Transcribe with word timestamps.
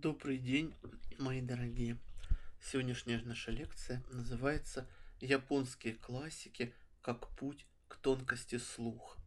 Добрый 0.00 0.38
день, 0.38 0.72
мои 1.18 1.40
дорогие. 1.40 1.98
Сегодняшняя 2.62 3.20
наша 3.24 3.50
лекция 3.50 4.00
называется 4.12 4.86
«Японские 5.20 5.94
классики 5.94 6.72
как 7.02 7.26
путь 7.30 7.66
к 7.88 7.96
тонкости 7.96 8.58
слуха». 8.58 9.18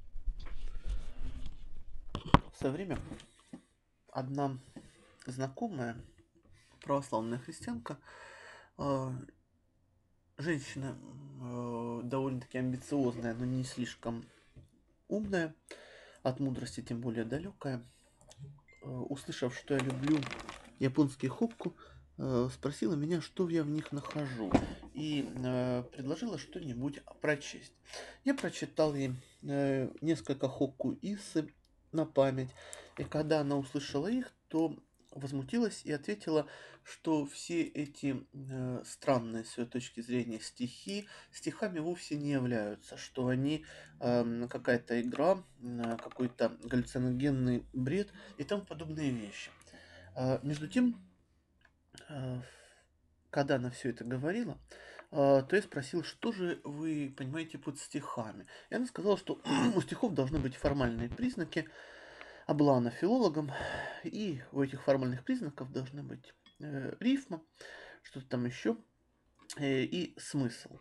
В 2.53 2.57
свое 2.57 2.73
время 2.73 2.97
одна 4.13 4.57
знакомая 5.25 5.97
православная 6.79 7.39
христианка, 7.39 7.99
э, 8.77 9.11
женщина 10.37 10.97
э, 11.41 12.01
довольно-таки 12.05 12.59
амбициозная, 12.59 13.33
но 13.33 13.43
не 13.43 13.65
слишком 13.65 14.23
умная, 15.09 15.53
от 16.23 16.39
мудрости 16.39 16.81
тем 16.81 17.01
более 17.01 17.25
далекая, 17.25 17.85
э, 18.83 18.87
услышав, 18.87 19.53
что 19.53 19.73
я 19.73 19.81
люблю 19.81 20.17
японские 20.81 21.29
хокку, 21.29 21.75
э, 22.17 22.49
спросила 22.53 22.95
меня, 22.95 23.21
что 23.21 23.47
я 23.49 23.63
в 23.63 23.69
них 23.69 23.91
нахожу, 23.91 24.51
и 24.93 25.29
э, 25.35 25.83
предложила 25.91 26.37
что-нибудь 26.37 27.01
прочесть. 27.21 27.73
Я 28.25 28.33
прочитал 28.33 28.95
ей 28.95 29.13
э, 29.43 29.89
несколько 30.01 30.49
хокку 30.49 30.97
исы 31.01 31.47
на 31.91 32.05
память, 32.05 32.49
и 32.97 33.03
когда 33.03 33.41
она 33.41 33.57
услышала 33.57 34.07
их, 34.07 34.33
то 34.47 34.75
возмутилась 35.11 35.81
и 35.83 35.91
ответила, 35.91 36.47
что 36.83 37.25
все 37.27 37.61
эти 37.61 38.25
э, 38.33 38.83
странные 38.85 39.43
с 39.43 39.57
ее 39.57 39.65
точки 39.65 40.01
зрения 40.01 40.39
стихи 40.39 41.07
стихами 41.31 41.79
вовсе 41.79 42.15
не 42.15 42.31
являются, 42.31 42.97
что 42.97 43.27
они 43.27 43.65
э, 43.99 44.47
какая-то 44.49 44.99
игра, 44.99 45.43
э, 45.61 45.97
какой-то 46.01 46.57
галлюциногенный 46.63 47.65
бред 47.73 48.09
и 48.37 48.43
тому 48.43 48.63
подобные 48.63 49.11
вещи. 49.11 49.51
А, 50.15 50.39
между 50.43 50.67
тем, 50.67 50.95
а, 52.09 52.41
когда 53.29 53.55
она 53.55 53.69
все 53.69 53.89
это 53.89 54.03
говорила, 54.03 54.57
а, 55.11 55.41
то 55.41 55.55
я 55.55 55.61
спросил, 55.61 56.03
что 56.03 56.31
же 56.31 56.61
вы 56.63 57.13
понимаете 57.15 57.57
под 57.57 57.79
стихами. 57.79 58.45
И 58.69 58.75
она 58.75 58.85
сказала, 58.85 59.17
что 59.17 59.41
у 59.75 59.81
стихов 59.81 60.13
должны 60.13 60.39
быть 60.39 60.55
формальные 60.55 61.09
признаки, 61.09 61.67
облана 62.47 62.89
филологом, 62.89 63.51
и 64.03 64.41
у 64.51 64.61
этих 64.61 64.83
формальных 64.83 65.23
признаков 65.23 65.71
должны 65.71 66.03
быть 66.03 66.33
э, 66.59 66.95
рифма, 66.99 67.41
что-то 68.03 68.27
там 68.27 68.45
еще, 68.45 68.77
э, 69.57 69.83
и 69.83 70.17
смысл. 70.19 70.79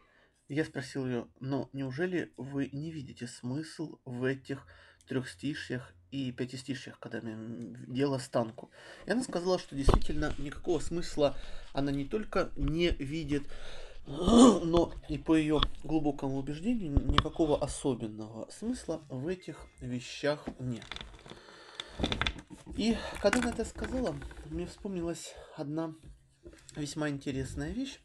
Я 0.49 0.65
спросил 0.65 1.07
ее, 1.07 1.29
но 1.39 1.71
неужели 1.73 2.33
вы 2.37 2.69
не 2.73 2.91
видите 2.91 3.29
смысл 3.29 4.01
в 4.05 4.25
этих 4.25 4.67
трехстишьях 5.07 5.95
и 6.11 6.33
пятистишьях, 6.33 6.99
когда 6.99 7.21
дело 7.23 8.19
станку. 8.19 8.71
И 9.07 9.11
она 9.11 9.23
сказала, 9.23 9.59
что 9.59 9.75
действительно 9.77 10.35
никакого 10.39 10.81
смысла 10.81 11.37
она 11.73 11.93
не 11.93 12.05
только 12.05 12.51
не 12.57 12.91
видит, 12.91 13.45
но 14.07 14.93
и 15.09 15.19
по 15.19 15.35
ее 15.35 15.61
глубокому 15.85 16.39
убеждению 16.39 16.93
никакого 17.07 17.63
особенного 17.63 18.51
смысла 18.51 19.03
в 19.09 19.27
этих 19.29 19.67
вещах 19.81 20.47
нет. 20.59 20.85
И 22.77 22.97
когда 23.21 23.41
она 23.41 23.51
это 23.51 23.65
сказала, 23.65 24.17
мне 24.47 24.67
вспомнилась 24.67 25.35
одна 25.57 25.95
весьма 26.77 27.09
интересная 27.09 27.73
вещь, 27.73 28.01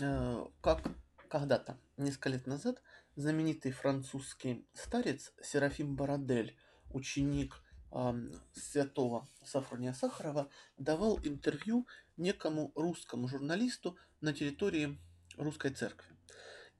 э, 0.00 0.44
как 0.60 0.82
когда-то, 1.28 1.78
несколько 1.96 2.28
лет 2.28 2.46
назад, 2.46 2.82
знаменитый 3.16 3.72
французский 3.72 4.66
старец 4.74 5.32
Серафим 5.42 5.96
Барадель, 5.96 6.56
ученик 6.90 7.62
э, 7.92 8.12
святого 8.52 9.28
Сафрония 9.44 9.92
Сахарова, 9.92 10.48
давал 10.78 11.18
интервью 11.22 11.86
некому 12.16 12.72
русскому 12.74 13.28
журналисту 13.28 13.96
на 14.20 14.32
территории 14.32 14.98
русской 15.36 15.70
церкви. 15.70 16.16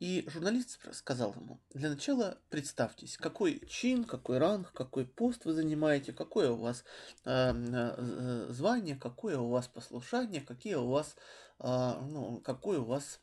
И 0.01 0.25
журналист 0.29 0.79
сказал 0.95 1.35
ему, 1.35 1.61
для 1.75 1.91
начала 1.91 2.39
представьтесь, 2.49 3.19
какой 3.19 3.61
чин, 3.69 4.05
какой 4.05 4.39
ранг, 4.39 4.73
какой 4.73 5.05
пост 5.05 5.45
вы 5.45 5.53
занимаете, 5.53 6.15
какое 6.15 6.51
у 6.51 6.57
вас 6.57 6.85
э, 7.27 8.47
звание, 8.49 8.97
какое 8.97 9.37
у 9.39 9.51
вас 9.51 9.69
послушание, 9.69 10.41
какие 10.41 10.77
у 10.77 10.89
вас, 10.89 11.17
э, 11.59 12.01
ну, 12.01 12.41
какой 12.41 12.79
у 12.79 12.85
вас 12.85 13.21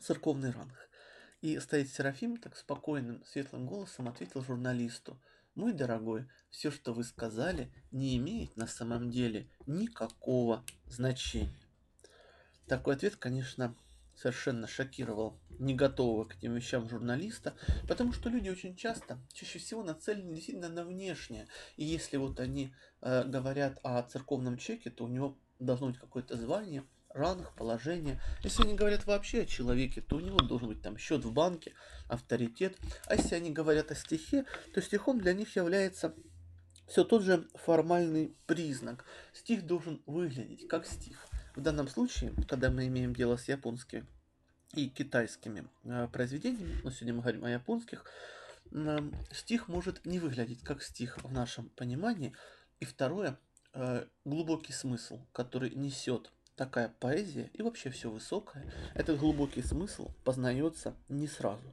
церковный 0.00 0.52
ранг. 0.52 0.85
И 1.42 1.58
стоит 1.60 1.90
Серафим 1.90 2.38
так 2.38 2.56
спокойным, 2.56 3.22
светлым 3.24 3.66
голосом 3.66 4.08
ответил 4.08 4.42
журналисту. 4.42 5.20
Мой 5.54 5.72
дорогой, 5.72 6.28
все, 6.50 6.70
что 6.70 6.92
вы 6.92 7.04
сказали, 7.04 7.72
не 7.90 8.16
имеет 8.16 8.56
на 8.56 8.66
самом 8.66 9.10
деле 9.10 9.48
никакого 9.66 10.64
значения. 10.86 11.58
Такой 12.66 12.94
ответ, 12.94 13.16
конечно, 13.16 13.74
совершенно 14.14 14.66
шокировал 14.66 15.38
не 15.58 15.74
готового 15.74 16.24
к 16.24 16.36
этим 16.36 16.54
вещам 16.54 16.88
журналиста, 16.88 17.54
потому 17.86 18.12
что 18.12 18.28
люди 18.28 18.48
очень 18.48 18.74
часто, 18.74 19.18
чаще 19.32 19.58
всего 19.58 19.82
нацелены 19.82 20.34
действительно 20.34 20.68
на 20.68 20.84
внешнее. 20.84 21.46
И 21.76 21.84
если 21.84 22.16
вот 22.16 22.40
они 22.40 22.74
э, 23.02 23.24
говорят 23.24 23.78
о 23.82 24.02
церковном 24.02 24.56
чеке, 24.58 24.90
то 24.90 25.04
у 25.04 25.08
него 25.08 25.38
должно 25.58 25.88
быть 25.88 25.98
какое-то 25.98 26.36
звание– 26.36 26.84
ранг, 27.16 27.52
положение. 27.54 28.20
Если 28.42 28.62
они 28.62 28.74
говорят 28.74 29.06
вообще 29.06 29.42
о 29.42 29.46
человеке, 29.46 30.00
то 30.00 30.16
у 30.16 30.20
него 30.20 30.38
должен 30.38 30.68
быть 30.68 30.82
там 30.82 30.98
счет 30.98 31.24
в 31.24 31.32
банке, 31.32 31.72
авторитет. 32.08 32.76
А 33.06 33.16
если 33.16 33.34
они 33.34 33.50
говорят 33.50 33.90
о 33.90 33.94
стихе, 33.94 34.44
то 34.74 34.82
стихом 34.82 35.20
для 35.20 35.32
них 35.32 35.56
является 35.56 36.14
все 36.86 37.04
тот 37.04 37.22
же 37.22 37.48
формальный 37.54 38.36
признак. 38.46 39.04
Стих 39.32 39.66
должен 39.66 40.02
выглядеть 40.06 40.68
как 40.68 40.86
стих. 40.86 41.26
В 41.54 41.60
данном 41.60 41.88
случае, 41.88 42.32
когда 42.48 42.70
мы 42.70 42.86
имеем 42.86 43.14
дело 43.14 43.36
с 43.36 43.48
японскими 43.48 44.06
и 44.74 44.88
китайскими 44.88 45.66
э, 45.84 46.08
произведениями, 46.12 46.80
но 46.84 46.90
сегодня 46.90 47.14
мы 47.14 47.20
говорим 47.22 47.44
о 47.44 47.50
японских, 47.50 48.04
э, 48.72 48.98
стих 49.32 49.68
может 49.68 50.04
не 50.04 50.18
выглядеть 50.18 50.62
как 50.62 50.82
стих 50.82 51.18
в 51.22 51.32
нашем 51.32 51.70
понимании. 51.70 52.34
И 52.78 52.84
второе, 52.84 53.38
э, 53.72 54.06
глубокий 54.24 54.72
смысл, 54.72 55.20
который 55.32 55.70
несет 55.70 56.30
такая 56.56 56.94
поэзия 57.00 57.50
и 57.52 57.62
вообще 57.62 57.90
все 57.90 58.10
высокое, 58.10 58.64
этот 58.94 59.18
глубокий 59.18 59.62
смысл 59.62 60.10
познается 60.24 60.94
не 61.08 61.28
сразу. 61.28 61.72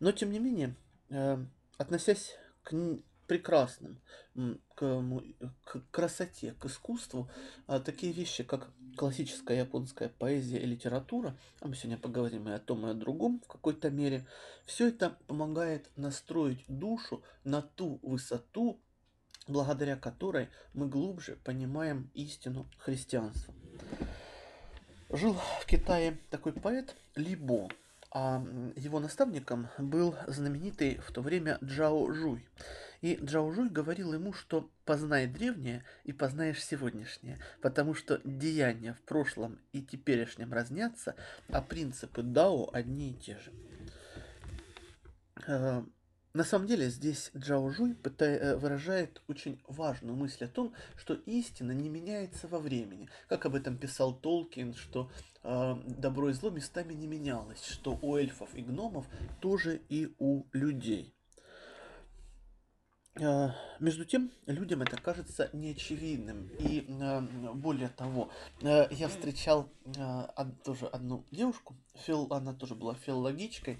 Но 0.00 0.12
тем 0.12 0.32
не 0.32 0.38
менее, 0.38 0.74
э, 1.08 1.38
относясь 1.76 2.36
к 2.62 2.74
прекрасным, 3.26 4.00
к, 4.74 5.02
к 5.64 5.82
красоте, 5.90 6.52
к 6.52 6.64
искусству, 6.64 7.30
э, 7.68 7.80
такие 7.84 8.12
вещи, 8.12 8.42
как 8.42 8.70
классическая 8.96 9.60
японская 9.60 10.08
поэзия 10.08 10.58
и 10.58 10.66
литература, 10.66 11.36
а 11.60 11.68
мы 11.68 11.76
сегодня 11.76 11.98
поговорим 11.98 12.48
и 12.48 12.52
о 12.52 12.58
том, 12.58 12.86
и 12.86 12.90
о 12.90 12.94
другом 12.94 13.40
в 13.44 13.46
какой-то 13.46 13.90
мере, 13.90 14.26
все 14.64 14.88
это 14.88 15.16
помогает 15.26 15.90
настроить 15.96 16.64
душу 16.68 17.22
на 17.44 17.62
ту 17.62 18.00
высоту, 18.02 18.80
благодаря 19.46 19.96
которой 19.96 20.48
мы 20.74 20.88
глубже 20.88 21.38
понимаем 21.44 22.10
истину 22.14 22.68
христианства. 22.78 23.54
Жил 25.10 25.34
в 25.60 25.66
Китае 25.66 26.18
такой 26.30 26.52
поэт 26.52 26.94
Либо, 27.14 27.68
а 28.10 28.44
его 28.76 29.00
наставником 29.00 29.68
был 29.78 30.14
знаменитый 30.26 30.98
в 30.98 31.12
то 31.12 31.22
время 31.22 31.58
Джао 31.62 32.12
Жуй. 32.12 32.46
И 33.00 33.18
Джао 33.22 33.50
Жуй 33.52 33.68
говорил 33.68 34.12
ему, 34.12 34.32
что 34.32 34.68
познай 34.84 35.26
древнее 35.26 35.84
и 36.04 36.12
познаешь 36.12 36.64
сегодняшнее, 36.64 37.38
потому 37.62 37.94
что 37.94 38.20
деяния 38.24 38.94
в 38.94 39.00
прошлом 39.02 39.60
и 39.72 39.82
теперешнем 39.82 40.52
разнятся, 40.52 41.14
а 41.48 41.62
принципы 41.62 42.22
Дао 42.22 42.68
одни 42.72 43.12
и 43.12 43.14
те 43.14 43.38
же. 43.38 43.52
На 46.34 46.44
самом 46.44 46.66
деле 46.66 46.90
здесь 46.90 47.30
Джао 47.34 47.70
Жуй 47.70 47.96
э, 48.20 48.56
выражает 48.56 49.22
очень 49.28 49.60
важную 49.66 50.14
мысль 50.14 50.44
о 50.44 50.48
том, 50.48 50.74
что 50.96 51.14
истина 51.14 51.72
не 51.72 51.88
меняется 51.88 52.46
во 52.48 52.58
времени. 52.58 53.08
Как 53.28 53.46
об 53.46 53.54
этом 53.54 53.78
писал 53.78 54.14
Толкин, 54.14 54.74
что 54.74 55.10
э, 55.42 55.74
добро 55.86 56.28
и 56.28 56.34
зло 56.34 56.50
местами 56.50 56.92
не 56.92 57.06
менялось, 57.06 57.64
что 57.64 57.98
у 58.02 58.16
эльфов 58.16 58.54
и 58.54 58.60
гномов 58.60 59.06
тоже 59.40 59.80
и 59.88 60.14
у 60.18 60.44
людей. 60.52 61.14
Э, 63.18 63.48
между 63.80 64.04
тем, 64.04 64.30
людям 64.44 64.82
это 64.82 65.00
кажется 65.00 65.48
неочевидным. 65.54 66.50
И 66.58 66.84
э, 66.86 67.20
более 67.54 67.88
того, 67.88 68.30
я 68.60 69.08
встречал 69.08 69.70
тоже 70.62 70.86
одну 70.88 71.24
девушку, 71.30 71.74
фил, 71.94 72.26
она 72.30 72.52
тоже 72.52 72.74
была 72.74 72.94
филологичкой, 72.94 73.78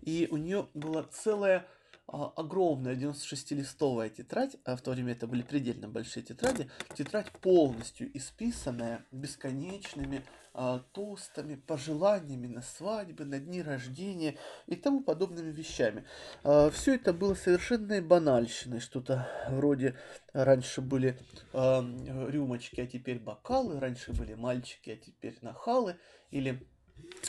и 0.00 0.28
у 0.30 0.38
нее 0.38 0.66
была 0.72 1.02
целая 1.02 1.66
огромная 2.10 2.96
96-листовая 2.96 4.10
тетрадь, 4.10 4.56
а 4.64 4.76
в 4.76 4.82
то 4.82 4.90
время 4.90 5.12
это 5.12 5.26
были 5.26 5.42
предельно 5.42 5.88
большие 5.88 6.24
тетради, 6.24 6.68
тетрадь 6.94 7.30
полностью 7.30 8.10
исписанная 8.16 9.04
бесконечными 9.12 10.24
а, 10.52 10.80
тостами, 10.92 11.54
пожеланиями 11.54 12.48
на 12.48 12.62
свадьбы, 12.62 13.24
на 13.24 13.38
дни 13.38 13.62
рождения 13.62 14.36
и 14.66 14.74
тому 14.74 15.02
подобными 15.02 15.52
вещами. 15.52 16.04
А, 16.42 16.70
все 16.70 16.96
это 16.96 17.12
было 17.12 17.34
совершенно 17.34 18.02
банальщиной, 18.02 18.80
что-то 18.80 19.28
вроде 19.48 19.96
раньше 20.32 20.80
были 20.80 21.16
а, 21.52 21.84
рюмочки, 22.28 22.80
а 22.80 22.86
теперь 22.86 23.20
бокалы, 23.20 23.78
раньше 23.78 24.12
были 24.12 24.34
мальчики, 24.34 24.90
а 24.90 24.96
теперь 24.96 25.38
нахалы, 25.42 25.96
или 26.32 26.50
а, 26.50 26.79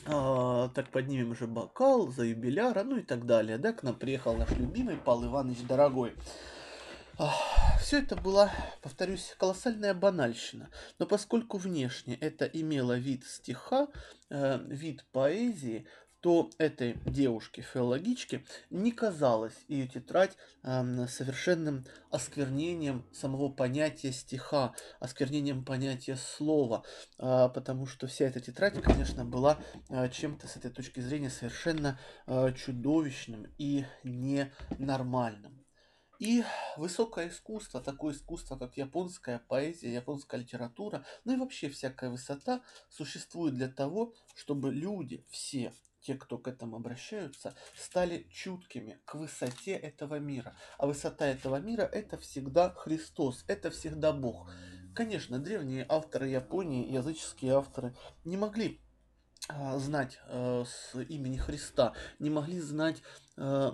так 0.05 0.89
поднимем 0.91 1.35
же 1.35 1.47
бокал 1.47 2.07
за 2.07 2.23
юбиляра, 2.23 2.83
ну 2.83 2.97
и 2.97 3.03
так 3.03 3.25
далее. 3.25 3.57
Да, 3.57 3.73
к 3.73 3.83
нам 3.83 3.95
приехал 3.95 4.35
наш 4.35 4.49
любимый 4.51 4.97
Павел 4.97 5.25
Иванович 5.25 5.59
Дорогой. 5.67 6.13
А, 7.17 7.31
все 7.79 7.99
это 7.99 8.15
была, 8.15 8.51
повторюсь, 8.81 9.35
колоссальная 9.37 9.93
банальщина. 9.93 10.69
Но 10.97 11.05
поскольку 11.05 11.57
внешне 11.57 12.15
это 12.15 12.45
имело 12.45 12.97
вид 12.97 13.25
стиха, 13.25 13.89
э, 14.29 14.59
вид 14.65 15.05
поэзии, 15.11 15.85
то 16.21 16.51
этой 16.59 16.97
девушке, 17.05 17.63
филологичке, 17.63 18.45
не 18.69 18.91
казалась 18.91 19.55
ее 19.67 19.87
тетрадь 19.87 20.37
э, 20.63 21.07
совершенным 21.07 21.83
осквернением 22.11 23.03
самого 23.11 23.49
понятия 23.49 24.11
стиха, 24.11 24.73
осквернением 24.99 25.65
понятия 25.65 26.15
слова, 26.15 26.83
э, 27.17 27.49
потому 27.53 27.87
что 27.87 28.05
вся 28.05 28.25
эта 28.25 28.39
тетрадь, 28.39 28.79
конечно, 28.81 29.25
была 29.25 29.59
э, 29.89 30.09
чем-то 30.09 30.47
с 30.47 30.55
этой 30.57 30.69
точки 30.69 30.99
зрения 30.99 31.31
совершенно 31.31 31.99
э, 32.27 32.53
чудовищным 32.53 33.47
и 33.57 33.85
ненормальным. 34.03 35.65
И 36.19 36.43
высокое 36.77 37.29
искусство, 37.29 37.81
такое 37.81 38.13
искусство, 38.13 38.55
как 38.55 38.77
японская 38.77 39.39
поэзия, 39.47 39.91
японская 39.91 40.39
литература, 40.39 41.03
ну 41.25 41.33
и 41.33 41.37
вообще 41.37 41.67
всякая 41.67 42.11
высота, 42.11 42.61
существует 42.89 43.55
для 43.55 43.69
того, 43.69 44.13
чтобы 44.35 44.71
люди 44.71 45.25
все 45.31 45.73
те, 46.01 46.15
кто 46.15 46.37
к 46.37 46.47
этому 46.47 46.77
обращаются, 46.77 47.55
стали 47.75 48.27
чуткими 48.31 48.99
к 49.05 49.15
высоте 49.15 49.73
этого 49.73 50.19
мира. 50.19 50.55
А 50.77 50.87
высота 50.87 51.27
этого 51.27 51.57
мира– 51.57 51.83
это 51.91 52.17
всегда 52.17 52.71
Христос, 52.71 53.43
это 53.47 53.69
всегда 53.69 54.11
Бог. 54.11 54.51
Конечно, 54.93 55.39
древние 55.39 55.85
авторы 55.87 56.27
Японии, 56.27 56.91
языческие 56.91 57.53
авторы, 57.53 57.95
не 58.25 58.35
могли 58.35 58.81
а, 59.47 59.77
знать 59.79 60.19
э, 60.27 60.63
с 60.67 60.99
имени 60.99 61.37
Христа, 61.37 61.93
не 62.19 62.29
могли 62.29 62.59
знать 62.59 63.01
э, 63.37 63.71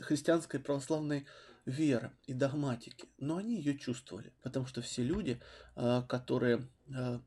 христианской 0.00 0.60
православной 0.60 1.26
веры 1.64 2.12
и 2.26 2.32
догматики, 2.32 3.08
но 3.18 3.36
они 3.36 3.56
ее 3.56 3.78
чувствовали, 3.78 4.32
потому 4.42 4.66
что 4.66 4.80
все 4.80 5.02
люди, 5.02 5.40
э, 5.76 6.02
которые 6.08 6.68
э, 6.94 7.20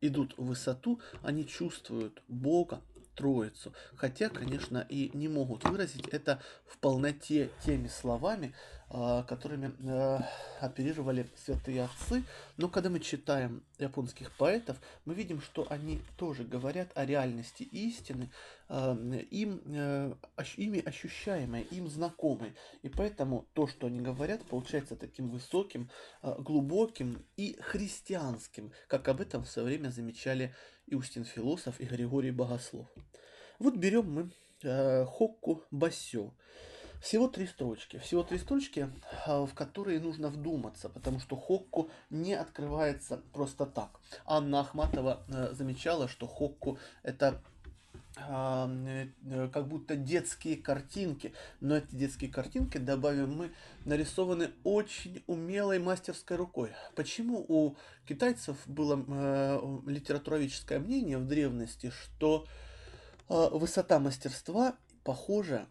идут 0.00 0.36
в 0.36 0.44
высоту, 0.44 1.00
они 1.22 1.46
чувствуют 1.46 2.22
Бога, 2.28 2.82
Троицу. 3.14 3.72
Хотя, 3.96 4.28
конечно, 4.28 4.86
и 4.88 5.10
не 5.16 5.28
могут 5.28 5.64
выразить 5.64 6.08
это 6.08 6.42
в 6.66 6.78
полноте 6.78 7.50
теми 7.64 7.88
словами, 7.88 8.54
которыми 8.88 9.72
э, 9.80 10.18
оперировали 10.60 11.28
святые 11.36 11.84
отцы. 11.84 12.22
Но 12.56 12.68
когда 12.68 12.90
мы 12.90 13.00
читаем 13.00 13.62
японских 13.78 14.30
поэтов, 14.36 14.76
мы 15.04 15.14
видим, 15.14 15.40
что 15.40 15.66
они 15.70 16.00
тоже 16.16 16.44
говорят 16.44 16.88
о 16.94 17.04
реальности 17.04 17.62
истины, 17.64 18.30
а, 18.68 18.94
им, 19.30 19.60
э, 19.66 20.14
ими 20.56 20.80
ощущаемой, 20.80 21.62
им 21.70 21.88
знакомой. 21.88 22.54
И 22.82 22.88
поэтому 22.88 23.46
то, 23.54 23.66
что 23.66 23.86
они 23.86 24.00
говорят, 24.00 24.44
получается 24.44 24.96
таким 24.96 25.28
высоким, 25.28 25.90
глубоким 26.22 27.24
и 27.36 27.56
христианским, 27.60 28.72
как 28.88 29.08
об 29.08 29.20
этом 29.20 29.44
в 29.44 29.48
свое 29.48 29.68
время 29.68 29.88
замечали 29.88 30.54
Иустин 30.86 31.24
Философ 31.24 31.80
и 31.80 31.84
Григорий 31.84 32.30
Богослов. 32.30 32.88
Вот 33.58 33.76
берем 33.76 34.10
мы 34.10 34.30
э, 34.62 35.04
Хокку 35.04 35.62
Басё. 35.70 36.32
Всего 37.04 37.28
три 37.28 37.46
строчки. 37.46 37.98
Всего 37.98 38.22
три 38.22 38.38
строчки, 38.38 38.88
а, 39.26 39.44
в 39.44 39.52
которые 39.52 40.00
нужно 40.00 40.28
вдуматься, 40.28 40.88
потому 40.88 41.20
что 41.20 41.36
Хокку 41.36 41.90
не 42.08 42.32
открывается 42.32 43.20
просто 43.34 43.66
так. 43.66 44.00
Анна 44.24 44.60
Ахматова 44.60 45.22
э, 45.28 45.52
замечала, 45.52 46.08
что 46.08 46.26
Хокку 46.26 46.78
это 47.02 47.42
а, 48.16 48.70
э, 48.86 49.48
как 49.52 49.68
будто 49.68 49.96
детские 49.96 50.56
картинки, 50.56 51.34
но 51.60 51.76
эти 51.76 51.94
детские 51.94 52.32
картинки, 52.32 52.78
добавим 52.78 53.36
мы, 53.36 53.52
нарисованы 53.84 54.52
очень 54.64 55.22
умелой 55.26 55.80
мастерской 55.80 56.38
рукой. 56.38 56.72
Почему 56.94 57.44
у 57.46 57.76
китайцев 58.08 58.56
было 58.66 59.04
э, 59.06 59.60
литературоведческое 59.86 60.78
мнение 60.78 61.18
в 61.18 61.26
древности, 61.26 61.90
что 61.90 62.46
э, 63.28 63.48
высота 63.52 63.98
мастерства 63.98 64.74
похожа, 65.04 65.66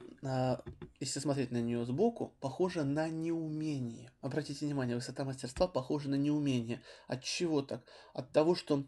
если 1.00 1.20
смотреть 1.20 1.52
на 1.52 1.62
нее 1.62 1.86
сбоку, 1.86 2.34
похожа 2.40 2.84
на 2.84 3.10
неумение. 3.10 4.12
Обратите 4.22 4.66
внимание, 4.66 4.96
высота 4.96 5.26
мастерства 5.26 5.68
похожа 5.68 6.10
на 6.10 6.16
неумение. 6.16 6.82
От 7.08 7.24
чего 7.24 7.62
так? 7.62 7.84
От 8.14 8.32
того, 8.32 8.56
что 8.56 8.86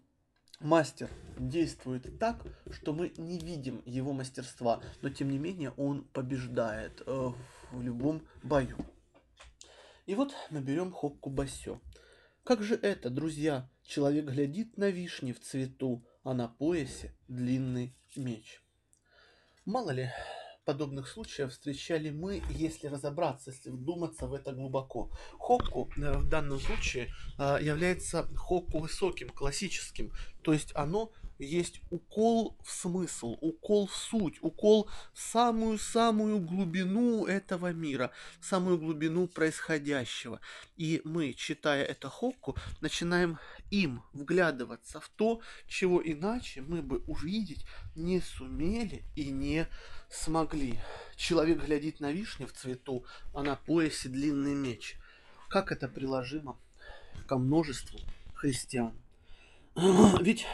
мастер 0.62 1.10
действует 1.38 2.20
так, 2.20 2.46
что 2.72 2.94
мы 2.94 3.12
не 3.18 3.40
видим 3.40 3.82
его 3.86 4.14
мастерства, 4.14 4.82
но 5.02 5.10
тем 5.10 5.30
не 5.30 5.38
менее 5.38 5.72
он 5.72 6.06
побеждает 6.06 7.04
э, 7.06 7.32
в 7.72 7.82
любом 7.82 8.26
бою. 8.42 8.78
И 10.06 10.16
вот 10.16 10.34
мы 10.52 10.62
берем 10.62 10.94
Хокку 10.94 11.30
Басё. 11.30 11.82
Как 12.44 12.64
же 12.64 12.76
это, 12.76 13.10
друзья? 13.10 13.70
Человек 13.84 14.26
глядит 14.26 14.78
на 14.78 14.90
вишни 14.90 15.34
в 15.34 15.42
цвету, 15.42 16.06
а 16.24 16.34
на 16.34 16.48
поясе 16.48 17.14
длинный 17.28 17.96
меч. 18.16 18.62
Мало 19.66 19.92
ли 19.92 20.12
подобных 20.66 21.08
случаев 21.08 21.52
встречали 21.52 22.10
мы, 22.10 22.42
если 22.50 22.88
разобраться, 22.88 23.52
если 23.52 23.70
вдуматься 23.70 24.28
в 24.28 24.34
это 24.34 24.52
глубоко. 24.52 25.12
Хокку 25.40 25.90
э, 25.98 26.18
в 26.18 26.28
данном 26.28 26.60
случае 26.60 27.14
э, 27.38 27.60
является 27.62 28.28
хокку 28.36 28.80
высоким, 28.80 29.30
классическим, 29.30 30.12
то 30.42 30.54
есть 30.54 30.72
оно 30.76 31.12
есть 31.38 31.82
укол 31.90 32.56
в 32.64 32.72
смысл, 32.72 33.38
укол 33.42 33.88
в 33.88 33.96
суть, 33.96 34.38
укол 34.42 34.90
в 35.14 35.20
самую-самую 35.20 36.40
глубину 36.40 37.26
этого 37.26 37.74
мира, 37.74 38.12
в 38.40 38.46
самую 38.46 38.78
глубину 38.78 39.28
происходящего. 39.28 40.40
И 40.78 41.02
мы, 41.04 41.34
читая 41.34 41.84
это 41.84 42.10
хокку, 42.10 42.56
начинаем 42.82 43.38
им 43.70 44.02
вглядываться 44.14 45.00
в 45.00 45.10
то, 45.10 45.42
чего 45.68 46.02
иначе 46.02 46.62
мы 46.62 46.82
бы 46.82 47.00
увидеть 47.08 47.66
не 47.96 48.22
сумели 48.22 49.04
и 49.16 49.30
не 49.32 49.68
смогли. 50.10 50.80
Человек 51.16 51.64
глядит 51.64 52.00
на 52.00 52.12
вишню 52.12 52.48
в 52.48 52.54
цвету, 52.54 53.06
а 53.34 53.44
на 53.44 53.56
поясе 53.56 54.10
длинный 54.10 54.54
меч. 54.54 54.98
Как 55.50 55.72
это 55.72 55.88
приложимо 55.88 56.60
ко 57.28 57.38
множеству 57.38 58.00
христиан? 58.34 58.94
Ведь 60.22 60.46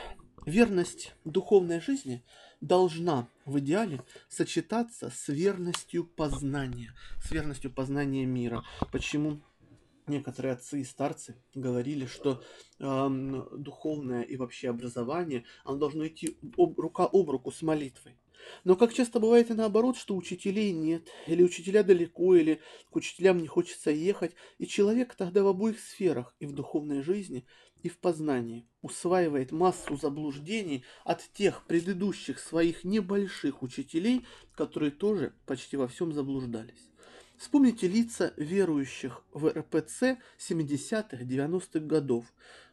верность 0.45 1.13
духовной 1.25 1.81
жизни 1.81 2.23
должна 2.59 3.27
в 3.45 3.59
идеале 3.59 4.03
сочетаться 4.29 5.09
с 5.09 5.27
верностью 5.27 6.05
познания, 6.05 6.93
с 7.23 7.31
верностью 7.31 7.71
познания 7.71 8.25
мира. 8.25 8.63
Почему 8.91 9.41
некоторые 10.07 10.53
отцы 10.53 10.81
и 10.81 10.83
старцы 10.83 11.35
говорили, 11.55 12.05
что 12.05 12.43
э, 12.79 13.09
духовное 13.57 14.21
и 14.21 14.35
вообще 14.35 14.69
образование, 14.69 15.45
оно 15.63 15.77
должно 15.77 16.07
идти 16.07 16.37
об, 16.57 16.79
рука 16.79 17.07
об 17.11 17.29
руку 17.29 17.51
с 17.51 17.61
молитвой. 17.61 18.15
Но 18.63 18.75
как 18.75 18.93
часто 18.93 19.19
бывает 19.19 19.49
и 19.49 19.53
наоборот, 19.53 19.97
что 19.97 20.15
учителей 20.15 20.71
нет, 20.71 21.07
или 21.27 21.43
учителя 21.43 21.83
далеко, 21.83 22.35
или 22.35 22.61
к 22.89 22.95
учителям 22.95 23.39
не 23.39 23.47
хочется 23.47 23.91
ехать, 23.91 24.33
и 24.57 24.67
человек 24.67 25.15
тогда 25.15 25.43
в 25.43 25.47
обоих 25.47 25.79
сферах, 25.79 26.35
и 26.39 26.45
в 26.45 26.53
духовной 26.53 27.01
жизни, 27.01 27.45
и 27.83 27.89
в 27.89 27.97
познании, 27.97 28.67
усваивает 28.81 29.51
массу 29.51 29.97
заблуждений 29.97 30.83
от 31.03 31.21
тех 31.33 31.65
предыдущих 31.65 32.39
своих 32.39 32.83
небольших 32.83 33.63
учителей, 33.63 34.25
которые 34.55 34.91
тоже 34.91 35.33
почти 35.45 35.77
во 35.77 35.87
всем 35.87 36.13
заблуждались. 36.13 36.91
Вспомните 37.41 37.87
лица 37.87 38.33
верующих 38.37 39.23
в 39.33 39.47
РПЦ 39.47 40.19
70-х, 40.37 41.23
90-х 41.23 41.79
годов. 41.79 42.25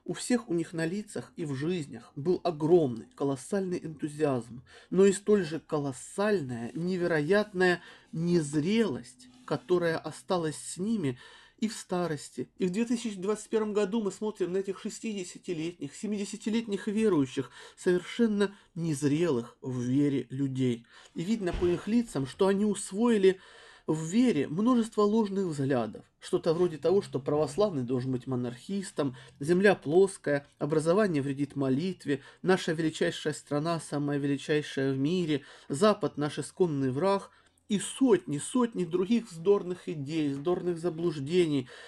У 0.08 0.14
всех 0.14 0.48
у 0.48 0.54
них 0.54 0.72
на 0.72 0.86
лицах 0.86 1.34
и 1.36 1.44
в 1.44 1.54
жизнях 1.54 2.12
был 2.16 2.40
огромный, 2.42 3.08
колоссальный 3.14 3.78
энтузиазм, 3.78 4.62
но 4.88 5.04
и 5.04 5.12
столь 5.12 5.44
же 5.44 5.60
колоссальная, 5.60 6.72
невероятная 6.72 7.82
незрелость, 8.12 9.28
которая 9.44 9.98
осталась 9.98 10.56
с 10.56 10.78
ними 10.78 11.18
и 11.58 11.68
в 11.68 11.74
старости. 11.74 12.48
И 12.56 12.64
в 12.64 12.70
2021 12.70 13.74
году 13.74 14.02
мы 14.02 14.10
смотрим 14.10 14.54
на 14.54 14.56
этих 14.56 14.82
60-летних, 14.82 15.92
70-летних 15.92 16.86
верующих, 16.86 17.50
совершенно 17.76 18.56
незрелых 18.74 19.58
в 19.60 19.78
вере 19.78 20.26
людей. 20.30 20.86
И 21.12 21.22
видно 21.22 21.52
по 21.52 21.66
их 21.66 21.86
лицам, 21.86 22.26
что 22.26 22.46
они 22.46 22.64
усвоили 22.64 23.40
В 23.88 24.04
вере 24.04 24.48
множество 24.48 25.00
ложных 25.00 25.46
взглядов. 25.46 26.04
Что-то 26.20 26.52
вроде 26.52 26.76
того, 26.76 27.00
что 27.00 27.18
православный 27.18 27.84
должен 27.84 28.12
быть 28.12 28.26
монархистом, 28.26 29.16
земля 29.40 29.74
плоская, 29.74 30.46
образование 30.58 31.22
вредит 31.22 31.56
молитве, 31.56 32.20
наша 32.42 32.72
величайшая 32.72 33.32
страна, 33.32 33.80
самая 33.80 34.18
величайшая 34.18 34.92
в 34.92 34.98
мире, 34.98 35.40
Запад 35.70 36.18
наш 36.18 36.38
исконный 36.38 36.90
враг 36.90 37.30
и 37.70 37.78
сотни, 37.78 38.36
сотни 38.36 38.84
других 38.84 39.30
вздорных 39.30 39.88
идей, 39.88 40.34
вздорных 40.34 40.78
заблуждений– 40.78 41.66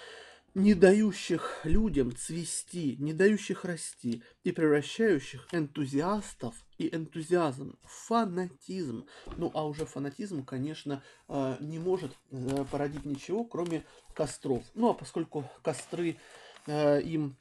не 0.54 0.74
дающих 0.74 1.60
людям 1.64 2.14
цвести, 2.14 2.96
не 2.98 3.12
дающих 3.12 3.64
расти 3.64 4.22
и 4.42 4.52
превращающих 4.52 5.46
энтузиастов 5.52 6.54
и 6.78 6.94
энтузиазм 6.94 7.78
в 7.84 7.90
фанатизм. 8.08 9.06
Ну 9.36 9.50
а 9.54 9.66
уже 9.66 9.86
фанатизм, 9.86 10.44
конечно, 10.44 11.02
э, 11.28 11.56
не 11.60 11.78
может 11.78 12.12
э, 12.30 12.64
породить 12.70 13.04
ничего, 13.04 13.44
кроме 13.44 13.84
костров. 14.14 14.64
Ну 14.74 14.90
а 14.90 14.94
поскольку 14.94 15.44
костры 15.62 16.16
э, 16.66 17.00
им 17.02 17.36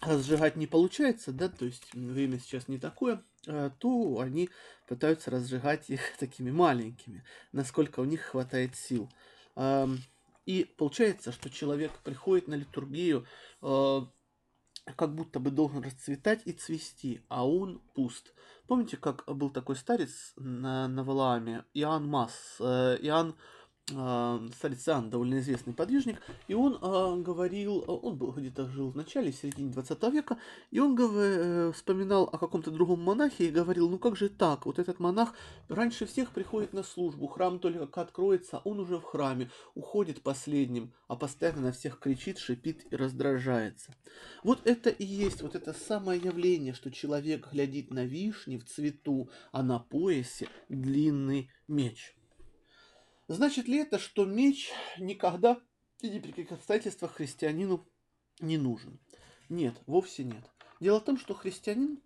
разжигать 0.00 0.56
не 0.56 0.66
получается, 0.66 1.32
да, 1.32 1.48
то 1.48 1.64
есть 1.64 1.92
время 1.94 2.38
сейчас 2.38 2.66
не 2.68 2.78
такое, 2.78 3.22
то 3.44 4.18
они 4.20 4.50
пытаются 4.88 5.30
разжигать 5.30 5.90
их 5.90 6.00
такими 6.18 6.50
маленькими, 6.50 7.24
насколько 7.52 8.00
у 8.00 8.04
них 8.04 8.20
хватает 8.22 8.74
сил. 8.76 9.08
И 10.44 10.64
получается, 10.64 11.32
что 11.32 11.50
человек 11.50 11.92
приходит 12.02 12.48
на 12.48 12.54
литургию, 12.54 13.26
э, 13.62 14.00
как 14.96 15.14
будто 15.14 15.38
бы 15.38 15.50
должен 15.50 15.82
расцветать 15.82 16.42
и 16.44 16.52
цвести, 16.52 17.24
а 17.28 17.46
он 17.46 17.80
пуст. 17.94 18.34
Помните, 18.66 18.96
как 18.96 19.24
был 19.26 19.50
такой 19.50 19.76
старец 19.76 20.32
на, 20.36 20.88
на 20.88 21.04
Валааме, 21.04 21.64
Иоанн 21.74 22.06
Масс, 22.06 22.56
э, 22.58 22.98
Иоанн 23.02 23.36
э, 23.90 24.48
Сальциан, 24.60 25.10
довольно 25.10 25.38
известный 25.40 25.72
подвижник, 25.72 26.20
и 26.48 26.54
он 26.54 26.78
э, 26.80 27.22
говорил, 27.22 27.84
он 27.86 28.16
был 28.16 28.32
где-то 28.32 28.68
жил 28.68 28.90
в 28.90 28.96
начале, 28.96 29.32
в 29.32 29.36
середине 29.36 29.70
20 29.72 30.02
века, 30.12 30.38
и 30.70 30.78
он 30.78 30.96
э, 30.98 31.72
вспоминал 31.72 32.24
о 32.24 32.38
каком-то 32.38 32.70
другом 32.70 33.02
монахе 33.02 33.48
и 33.48 33.50
говорил, 33.50 33.88
ну 33.88 33.98
как 33.98 34.16
же 34.16 34.28
так, 34.28 34.66
вот 34.66 34.78
этот 34.78 35.00
монах 35.00 35.34
раньше 35.68 36.06
всех 36.06 36.30
приходит 36.30 36.72
на 36.72 36.82
службу, 36.82 37.26
храм 37.26 37.58
только 37.58 38.00
откроется, 38.00 38.60
он 38.64 38.80
уже 38.80 38.98
в 38.98 39.04
храме, 39.04 39.50
уходит 39.74 40.22
последним, 40.22 40.92
а 41.08 41.16
постоянно 41.16 41.62
на 41.62 41.72
всех 41.72 41.98
кричит, 41.98 42.38
шипит 42.38 42.86
и 42.92 42.96
раздражается. 42.96 43.94
Вот 44.42 44.60
это 44.64 44.90
и 44.90 45.04
есть 45.04 45.42
вот 45.42 45.54
это 45.54 45.72
самое 45.72 46.20
явление, 46.20 46.74
что 46.74 46.90
человек 46.90 47.50
глядит 47.52 47.90
на 47.90 48.04
вишни 48.04 48.56
в 48.56 48.64
цвету, 48.64 49.28
а 49.50 49.62
на 49.62 49.78
поясе 49.78 50.48
длинный 50.68 51.50
меч. 51.68 52.14
Значит 53.28 53.68
ли 53.68 53.78
это, 53.78 53.98
что 53.98 54.24
меч 54.24 54.70
никогда 54.98 55.60
и 56.00 56.10
ни 56.10 56.18
при 56.18 56.30
каких 56.30 56.52
обстоятельствах 56.52 57.14
христианину 57.14 57.86
не 58.40 58.58
нужен? 58.58 58.98
Нет, 59.48 59.74
вовсе 59.86 60.24
нет. 60.24 60.50
Дело 60.80 61.00
в 61.00 61.04
том, 61.04 61.18
что 61.18 61.34
христианин 61.34 62.00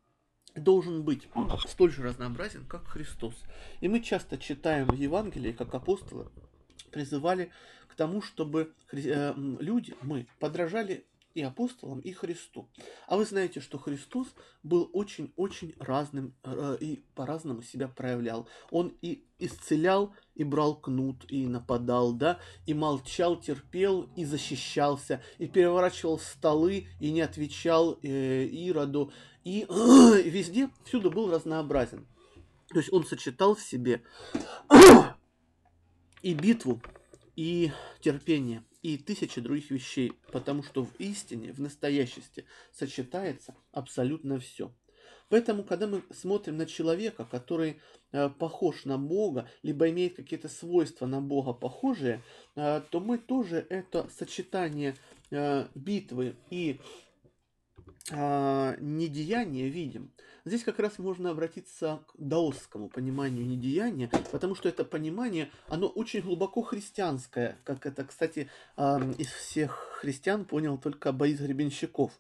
должен 0.55 1.03
быть 1.03 1.29
столь 1.69 1.93
же 1.93 2.03
разнообразен, 2.03 2.67
как 2.67 2.87
Христос. 2.87 3.35
И 3.81 3.89
мы 3.89 4.01
часто 4.01 4.39
читаем 4.39 4.89
в 4.89 4.95
Евангелии, 4.95 5.53
как 5.53 5.75
апостолы 5.75 6.31
призывали 6.91 7.51
к 7.89 7.95
тому, 7.95 8.23
чтобы 8.23 8.75
э, 8.93 9.35
люди, 9.37 9.95
мы, 10.03 10.27
подражали 10.39 11.07
и 11.37 11.43
апостолам, 11.43 12.01
и 12.01 12.13
Христу. 12.13 12.69
А 13.07 13.19
вы 13.19 13.27
знаете, 13.27 13.61
что 13.61 13.79
Христос 13.79 14.27
был 14.63 14.89
очень-очень 14.95 15.75
разным 15.79 16.35
э, 16.43 16.79
и 16.81 17.05
по-разному 17.15 17.63
себя 17.63 17.89
проявлял. 17.89 18.49
Он 18.71 18.97
и 19.03 19.27
исцелял, 19.39 20.15
и 20.35 20.45
брал 20.45 20.81
кнут, 20.81 21.31
и 21.31 21.47
нападал, 21.47 22.15
да, 22.15 22.39
и 22.65 22.73
молчал, 22.73 23.39
терпел, 23.39 24.09
и 24.17 24.25
защищался, 24.25 25.23
и 25.37 25.47
переворачивал 25.47 26.19
столы, 26.19 26.89
и 27.01 27.13
не 27.13 27.21
отвечал 27.21 27.99
э, 28.03 28.47
Ироду, 28.47 29.13
и 29.45 29.67
э, 29.69 30.23
везде, 30.25 30.71
всюду 30.87 31.11
был 31.11 31.31
разнообразен. 31.31 32.07
То 32.71 32.79
есть 32.79 32.91
он 32.91 33.05
сочетал 33.05 33.55
в 33.55 33.61
себе 33.61 34.03
и 36.23 36.33
битву, 36.33 36.81
и 37.37 37.73
терпение, 38.01 38.65
и 38.87 38.99
тысячи 38.99 39.41
других 39.41 39.73
вещей, 39.73 40.13
потому 40.31 40.63
что 40.63 40.85
в 40.85 40.95
истине, 41.01 41.53
в 41.53 41.61
настоящести 41.61 42.45
сочетается 42.71 43.57
абсолютно 43.73 44.39
все. 44.39 44.73
Поэтому, 45.29 45.65
когда 45.65 45.89
мы 45.89 46.05
смотрим 46.15 46.57
на 46.57 46.67
человека, 46.67 47.27
который 47.29 47.81
э, 48.13 48.29
похож 48.29 48.85
на 48.85 48.97
Бога, 48.97 49.51
либо 49.65 49.91
имеет 49.91 50.15
какие-то 50.15 50.49
свойства 50.49 51.07
на 51.07 51.21
Бога 51.21 51.53
похожие, 51.53 52.23
э, 52.55 52.81
то 52.89 53.01
мы 53.01 53.19
тоже 53.19 53.67
это 53.71 54.09
сочетание 54.09 54.95
э, 55.33 55.67
битвы 55.75 56.37
и 56.51 56.81
э, 58.11 58.77
недеяния 58.81 59.69
видим. 59.69 60.11
Здесь 60.45 60.63
как 60.63 60.79
раз 60.79 60.99
можно 60.99 61.31
обратиться 61.31 62.01
к 62.07 62.15
даосскому 62.19 62.89
пониманию 62.89 63.45
недеяния, 63.45 64.09
потому 64.31 64.55
что 64.55 64.69
это 64.69 64.85
понимание, 64.85 65.51
оно 65.67 65.89
очень 65.89 66.21
глубоко 66.21 66.63
христианское, 66.63 67.59
как 67.65 67.85
это, 67.85 68.05
кстати, 68.05 68.49
из 68.79 69.27
всех 69.27 69.99
христиан 70.01 70.45
понял 70.45 70.79
только 70.79 71.11
Борис 71.11 71.41
Гребенщиков. 71.41 72.13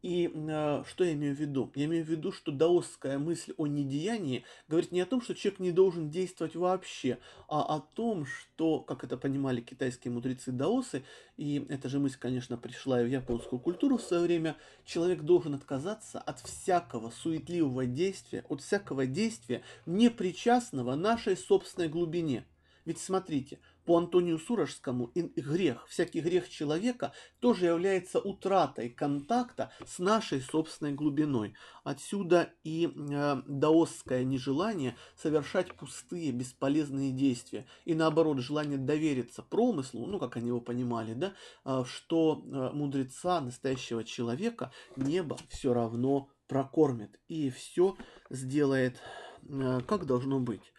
И 0.00 0.30
э, 0.32 0.84
что 0.86 1.04
я 1.04 1.12
имею 1.14 1.34
в 1.34 1.40
виду? 1.40 1.72
Я 1.74 1.86
имею 1.86 2.04
в 2.04 2.08
виду, 2.08 2.30
что 2.30 2.52
даосская 2.52 3.18
мысль 3.18 3.52
о 3.56 3.66
недеянии 3.66 4.44
говорит 4.68 4.92
не 4.92 5.00
о 5.00 5.06
том, 5.06 5.20
что 5.20 5.34
человек 5.34 5.58
не 5.58 5.72
должен 5.72 6.08
действовать 6.08 6.54
вообще, 6.54 7.18
а 7.48 7.62
о 7.76 7.80
том, 7.80 8.24
что, 8.24 8.80
как 8.80 9.02
это 9.02 9.16
понимали 9.16 9.60
китайские 9.60 10.12
мудрецы 10.12 10.52
даосы, 10.52 11.02
и 11.36 11.66
эта 11.68 11.88
же 11.88 11.98
мысль, 11.98 12.18
конечно, 12.18 12.56
пришла 12.56 13.02
и 13.02 13.04
в 13.04 13.10
японскую 13.10 13.58
культуру 13.58 13.96
в 13.96 14.02
свое 14.02 14.22
время, 14.22 14.56
человек 14.84 15.22
должен 15.22 15.54
отказаться 15.54 16.20
от 16.20 16.38
всякого 16.40 17.10
суетливого 17.10 17.84
действия, 17.86 18.44
от 18.48 18.60
всякого 18.62 19.06
действия, 19.06 19.62
не 19.84 20.10
причастного 20.10 20.94
нашей 20.94 21.36
собственной 21.36 21.88
глубине. 21.88 22.44
Ведь 22.84 23.00
смотрите, 23.00 23.58
по 23.88 23.96
Антонию 23.96 24.38
Сурожскому 24.38 25.10
грех, 25.14 25.86
всякий 25.88 26.20
грех 26.20 26.50
человека 26.50 27.14
тоже 27.40 27.64
является 27.64 28.20
утратой 28.20 28.90
контакта 28.90 29.72
с 29.86 29.98
нашей 29.98 30.42
собственной 30.42 30.92
глубиной. 30.92 31.54
Отсюда 31.84 32.52
и 32.64 32.92
э, 32.94 33.42
даосское 33.46 34.24
нежелание 34.24 34.94
совершать 35.16 35.72
пустые, 35.74 36.32
бесполезные 36.32 37.12
действия. 37.12 37.64
И 37.86 37.94
наоборот, 37.94 38.40
желание 38.40 38.76
довериться 38.76 39.40
промыслу, 39.42 40.04
ну, 40.04 40.18
как 40.18 40.36
они 40.36 40.48
его 40.48 40.60
понимали, 40.60 41.14
да, 41.14 41.32
э, 41.64 41.84
что 41.86 42.44
э, 42.44 42.76
мудреца, 42.76 43.40
настоящего 43.40 44.04
человека, 44.04 44.70
небо 44.96 45.38
все 45.48 45.72
равно 45.72 46.28
прокормит 46.46 47.18
и 47.28 47.48
все 47.48 47.96
сделает, 48.28 49.00
э, 49.48 49.80
как 49.88 50.04
должно 50.04 50.40
быть. 50.40 50.74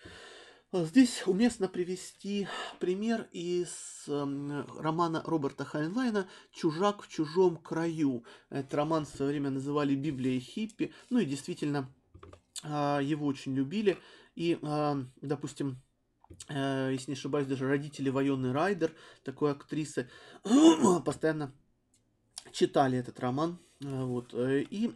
Здесь 0.72 1.24
уместно 1.26 1.68
привести 1.68 2.48
пример 2.80 3.28
из 3.32 4.04
эм, 4.08 4.68
романа 4.78 5.24
Роберта 5.26 5.66
Хайнлайна 5.66 6.30
«Чужак 6.52 7.02
в 7.02 7.08
чужом 7.08 7.58
краю». 7.58 8.24
Этот 8.52 8.76
роман 8.76 9.06
в 9.06 9.10
свое 9.10 9.32
время 9.32 9.50
называли 9.50 9.96
«Библией 9.96 10.40
хиппи». 10.40 10.94
Ну 11.10 11.18
и 11.18 11.26
действительно, 11.26 11.92
а, 12.62 13.00
его 13.00 13.26
очень 13.26 13.56
любили. 13.56 13.98
И, 14.36 14.60
а, 14.62 15.04
допустим, 15.22 15.82
э, 16.50 16.90
если 16.92 17.14
не 17.14 17.18
ошибаюсь, 17.18 17.48
даже 17.48 17.68
родители 17.68 18.12
Вайоны 18.12 18.54
Райдер, 18.54 18.94
такой 19.24 19.54
актрисы, 19.54 20.08
постоянно 21.04 21.52
читали 22.52 23.00
этот 23.00 23.20
роман. 23.20 23.58
Э, 23.82 24.04
вот. 24.04 24.36
Э, 24.36 24.62
и 24.62 24.88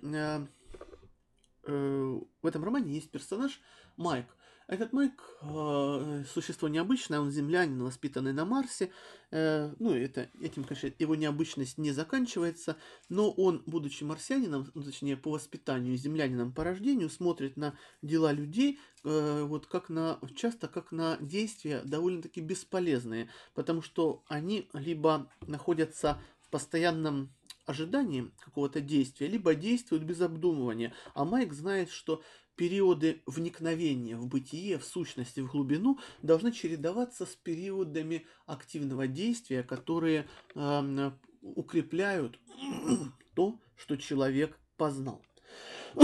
в 1.65 2.45
этом 2.45 2.63
романе 2.63 2.93
есть 2.93 3.09
персонаж 3.09 3.59
Майк– 3.97 4.27
этот 4.67 4.93
Майк 4.93 5.21
э, 5.41 6.23
существо 6.31 6.67
необычное, 6.67 7.19
он 7.19 7.31
землянин, 7.31 7.83
воспитанный 7.83 8.33
на 8.33 8.45
Марсе. 8.45 8.91
Э, 9.31 9.73
ну, 9.79 9.93
это, 9.93 10.29
этим, 10.39 10.63
конечно, 10.63 10.91
его 10.97 11.15
необычность 11.15 11.77
не 11.77 11.91
заканчивается, 11.91 12.77
но 13.09 13.31
он, 13.31 13.63
будучи 13.65 14.03
марсианином, 14.03 14.71
ну, 14.73 14.83
точнее, 14.83 15.17
по 15.17 15.31
воспитанию, 15.31 15.97
землянином 15.97 16.53
по 16.53 16.63
рождению, 16.63 17.09
смотрит 17.09 17.57
на 17.57 17.77
дела 18.01 18.31
людей, 18.31 18.79
э, 19.03 19.43
вот 19.43 19.67
как 19.67 19.89
на, 19.89 20.19
часто 20.35 20.67
как 20.67 20.91
на 20.91 21.17
действия 21.19 21.81
довольно-таки 21.83 22.41
бесполезные, 22.41 23.29
потому 23.53 23.81
что 23.81 24.23
они 24.27 24.69
либо 24.73 25.29
находятся 25.41 26.21
в 26.41 26.49
постоянном 26.49 27.33
ожидании 27.65 28.31
какого-то 28.39 28.81
действия, 28.81 29.27
либо 29.27 29.55
действуют 29.55 30.03
без 30.03 30.21
обдумывания. 30.21 30.93
А 31.13 31.25
Майк 31.25 31.53
знает, 31.53 31.89
что 31.89 32.21
периоды 32.55 33.21
вникновения 33.25 34.15
в 34.15 34.27
бытие, 34.27 34.77
в 34.77 34.85
сущности, 34.85 35.39
в 35.39 35.51
глубину 35.51 35.99
должны 36.21 36.51
чередоваться 36.51 37.25
с 37.25 37.35
периодами 37.35 38.25
активного 38.45 39.07
действия, 39.07 39.63
которые 39.63 40.27
э, 40.55 41.11
укрепляют 41.41 42.39
то, 43.35 43.59
что 43.75 43.97
человек 43.97 44.57
познал. 44.77 45.21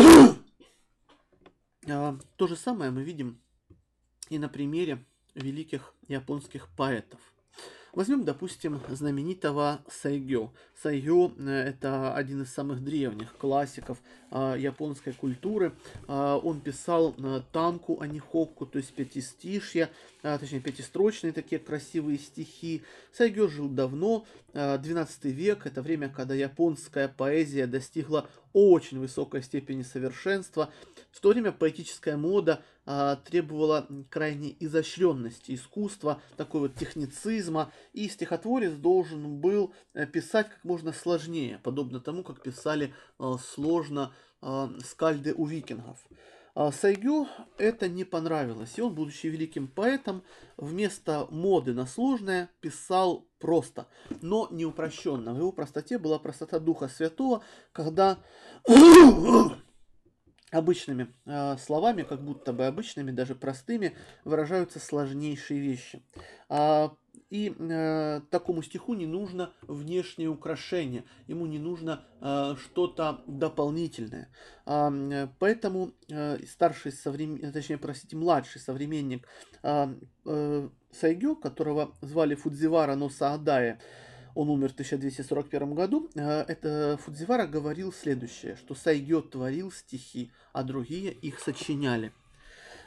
э, 1.85 2.17
то 2.35 2.47
же 2.47 2.55
самое 2.55 2.91
мы 2.91 3.03
видим 3.03 3.41
и 4.29 4.37
на 4.37 4.49
примере 4.49 5.05
великих 5.35 5.93
японских 6.07 6.67
поэтов. 6.75 7.19
Возьмем, 7.93 8.23
допустим, 8.23 8.79
знаменитого 8.89 9.79
Сайгё. 9.89 10.51
Сайгё– 10.81 11.31
это 11.39 12.13
один 12.13 12.43
из 12.43 12.53
самых 12.53 12.83
древних 12.83 13.35
классиков 13.35 13.97
э, 14.31 14.55
японской 14.59 15.11
культуры. 15.11 15.73
Э, 16.07 16.39
он 16.41 16.61
писал 16.61 17.15
э, 17.17 17.41
танку 17.51 17.99
анихокку, 17.99 18.65
то 18.67 18.77
есть 18.77 18.93
пятистишья, 18.93 19.89
э, 20.21 20.37
точнее 20.39 20.59
пятистрочные 20.59 21.33
такие 21.33 21.59
красивые 21.59 22.19
стихи. 22.19 22.83
Сайгё 23.11 23.47
жил 23.47 23.67
давно, 23.67 24.25
э, 24.53 24.77
12 24.77 25.31
век– 25.31 25.61
это 25.65 25.81
время, 25.81 26.09
когда 26.09 26.35
японская 26.35 27.07
поэзия 27.07 27.65
достигла 27.65 28.29
очень 28.53 28.99
высокой 28.99 29.43
степени 29.43 29.81
совершенства. 29.81 30.71
В 31.11 31.19
то 31.21 31.29
время 31.29 31.51
поэтическая 31.51 32.17
мода 32.17 32.61
а, 32.78 32.78
требовала 33.25 33.87
крайней 34.09 34.57
изощренности 34.59 35.53
искусства, 35.53 36.21
такой 36.37 36.61
вот 36.61 36.75
техницизма, 36.75 37.71
и 37.93 38.09
стихотворец 38.09 38.73
должен 38.73 39.39
был 39.39 39.73
э, 39.93 40.07
писать 40.07 40.49
как 40.49 40.63
можно 40.63 40.91
сложнее, 40.91 41.59
подобно 41.63 41.99
тому, 41.99 42.23
как 42.23 42.41
писали 42.41 42.93
а, 43.19 43.37
сложно 43.37 44.11
а, 44.41 44.71
скальды 44.83 45.33
у 45.33 45.45
викингов. 45.45 45.99
А 46.55 46.71
Сайгю 46.71 47.27
это 47.57 47.87
не 47.87 48.03
понравилось, 48.03 48.73
и 48.75 48.81
он, 48.81 48.95
будучи 48.95 49.27
великим 49.27 49.67
поэтом, 49.67 50.23
вместо 50.57 51.27
моды 51.29 51.73
на 51.73 51.85
сложное 51.85 52.49
писал 52.59 53.27
просто, 53.37 53.87
но 54.21 54.47
не 54.51 54.65
упрощенно. 54.65 55.33
В 55.33 55.37
его 55.37 55.51
простоте 55.51 55.97
была 55.99 56.19
простота 56.19 56.59
Духа 56.59 56.87
Святого, 56.87 57.43
когда 57.71 58.17
обычными 60.51 61.13
э, 61.25 61.57
словами, 61.57 62.03
как 62.03 62.23
будто 62.23 62.53
бы 62.53 62.65
обычными, 62.65 63.11
даже 63.11 63.35
простыми, 63.35 63.95
выражаются 64.25 64.79
сложнейшие 64.79 65.59
вещи. 65.59 66.03
А, 66.49 66.95
и 67.29 67.55
э, 67.57 68.21
такому 68.31 68.63
стиху 68.63 68.95
не 68.95 69.05
нужно 69.05 69.53
внешнее 69.61 70.29
украшение, 70.29 71.03
ему 71.27 71.45
не 71.45 71.59
нужно 71.59 72.03
э, 72.21 72.55
что-то 72.59 73.23
дополнительное. 73.27 74.29
Э, 74.65 75.27
поэтому 75.37 75.91
э, 76.09 76.39
старший 76.47 76.91
современник, 76.91 77.53
точнее, 77.53 77.77
простите, 77.77 78.17
младший 78.17 78.59
современник 78.59 79.27
э, 79.61 79.93
э, 80.25 80.69
Сайгё, 80.91 81.35
которого 81.35 81.93
звали 82.01 82.33
Фудзивара 82.33 82.95
Носаадая, 82.95 83.79
он 84.39 84.49
умер 84.49 84.69
в 84.69 84.71
1241 84.71 85.73
году, 85.73 86.09
э, 86.15 86.45
это 86.47 86.97
Фудзивара 87.03 87.45
говорил 87.45 87.91
следующее, 87.91 88.55
что 88.55 88.73
Сайгё 88.73 89.19
творил 89.19 89.69
стихи, 89.69 90.31
а 90.53 90.63
другие 90.63 91.11
их 91.11 91.41
сочиняли. 91.41 92.13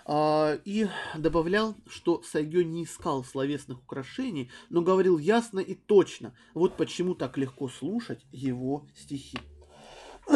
А, 0.07 0.59
и 0.65 0.87
добавлял, 1.15 1.77
что 1.87 2.23
Сайгё 2.23 2.63
не 2.63 2.85
искал 2.85 3.23
словесных 3.23 3.81
украшений, 3.81 4.51
но 4.71 4.81
говорил 4.81 5.19
ясно 5.19 5.61
и 5.61 5.75
точно. 5.75 6.35
Вот 6.55 6.79
почему 6.79 7.15
так 7.15 7.37
легко 7.37 7.69
слушать 7.69 8.25
его 8.33 8.87
стихи. 8.97 9.37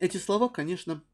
Эти 0.00 0.16
слова, 0.16 0.48
конечно, 0.48 1.04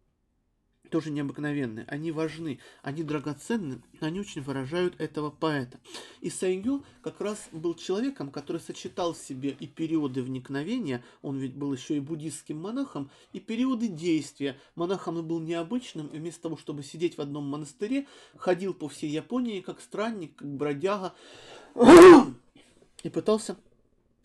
тоже 0.93 1.11
необыкновенные, 1.11 1.87
они 1.89 2.13
важны, 2.13 2.59
они 2.83 3.03
драгоценны, 3.03 3.83
они 4.01 4.21
очень 4.21 4.43
выражают 4.43 5.01
этого 5.01 5.31
поэта. 5.31 5.81
И 6.21 6.29
Сайгё 6.29 6.83
как 7.01 7.23
раз 7.23 7.49
был 7.51 7.75
человеком, 7.75 8.31
который 8.31 8.61
сочетал 8.61 9.15
в 9.15 9.19
себе 9.19 9.57
и 9.59 9.67
периоды 9.67 10.23
вникновения, 10.23 11.03
он 11.23 11.39
ведь 11.39 11.55
был 11.55 11.73
еще 11.73 11.97
и 11.97 12.01
буддистским 12.01 12.61
монахом, 12.61 13.11
и 13.33 13.41
периоды 13.41 13.89
действия. 13.89 14.59
Монахом 14.75 15.17
он 15.17 15.27
был 15.27 15.41
необычным, 15.41 16.09
и 16.09 16.19
вместо 16.19 16.43
того, 16.43 16.59
чтобы 16.59 16.83
сидеть 16.83 17.17
в 17.17 17.23
одном 17.23 17.49
монастыре, 17.49 18.07
ходил 18.37 18.75
по 18.75 18.91
всей 18.91 19.09
Японии 19.09 19.63
как 19.63 19.81
странник, 19.81 20.37
как 20.37 20.55
бродяга, 20.55 21.15
и 23.03 23.09
пытался 23.09 23.57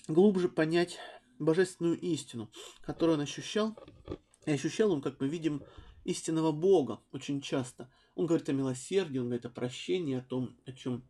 глубже 0.10 0.50
понять 0.50 1.00
божественную 1.40 1.98
истину, 2.02 2.50
которую 2.82 3.18
он 3.18 3.24
ощущал. 3.24 3.74
И 4.46 4.52
ощущал 4.52 4.92
он, 4.92 5.02
как 5.02 5.22
мы 5.22 5.30
видим, 5.30 5.62
истинного 6.08 6.52
Бога 6.52 7.02
очень 7.12 7.42
часто. 7.42 7.90
Он 8.16 8.26
говорит 8.26 8.50
о 8.50 8.54
милосердии, 8.54 9.20
он 9.20 9.26
говорит 9.26 9.46
о 9.46 9.50
прощении, 9.50 10.16
о 10.16 10.22
том, 10.22 10.56
о 10.66 10.72
чем 10.72 11.04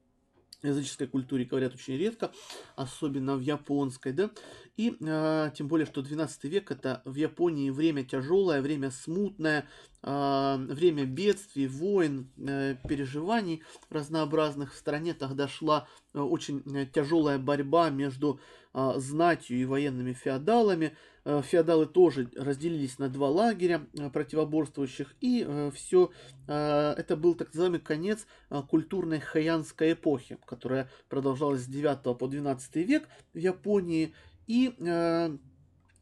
в 0.61 0.65
языческой 0.65 1.05
культуре 1.05 1.45
говорят 1.45 1.75
очень 1.75 1.95
редко, 1.97 2.31
особенно 2.75 3.35
в 3.35 3.41
японской, 3.41 4.11
да, 4.11 4.31
и 4.75 4.97
э, 4.99 5.51
тем 5.55 5.67
более, 5.67 5.85
что 5.85 6.01
12 6.01 6.45
век 6.45 6.71
это 6.71 7.03
в 7.05 7.13
Японии 7.13 7.69
время 7.69 8.03
тяжелое, 8.03 8.63
время 8.63 8.89
смутное, 8.89 9.67
э, 10.01 10.55
время 10.57 11.05
бедствий, 11.05 11.67
войн, 11.67 12.31
э, 12.38 12.75
переживаний 12.89 13.62
разнообразных. 13.91 14.73
В 14.73 14.77
стране 14.77 15.13
тогда 15.13 15.47
шла 15.47 15.88
э, 16.15 16.19
очень 16.19 16.63
тяжелая 16.91 17.38
борьба 17.38 17.91
между 17.91 18.39
э, 18.73 18.93
знатью 18.97 19.62
и 19.62 19.65
военными 19.65 20.13
феодалами, 20.13 20.97
Э, 21.16 21.16
феодалы 21.43 21.87
тоже 21.87 22.29
разделились 22.35 22.99
на 22.99 23.09
два 23.09 23.29
лагеря 23.29 23.85
э, 23.93 24.09
противоборствующих, 24.09 25.13
и 25.19 25.45
э, 25.45 25.71
все 25.73 26.11
это 26.47 27.17
был 27.17 27.35
так 27.35 27.49
называемый 27.49 27.81
конец 27.81 28.25
культурной 28.69 29.19
хаянской 29.19 29.91
эпохи, 29.91 30.37
которая 30.45 30.89
продолжалась 31.09 31.63
с 31.63 31.67
9 31.67 32.17
по 32.17 32.27
12 32.27 32.75
век 32.87 33.09
в 33.33 33.37
Японии, 33.37 34.13
и 34.47 34.73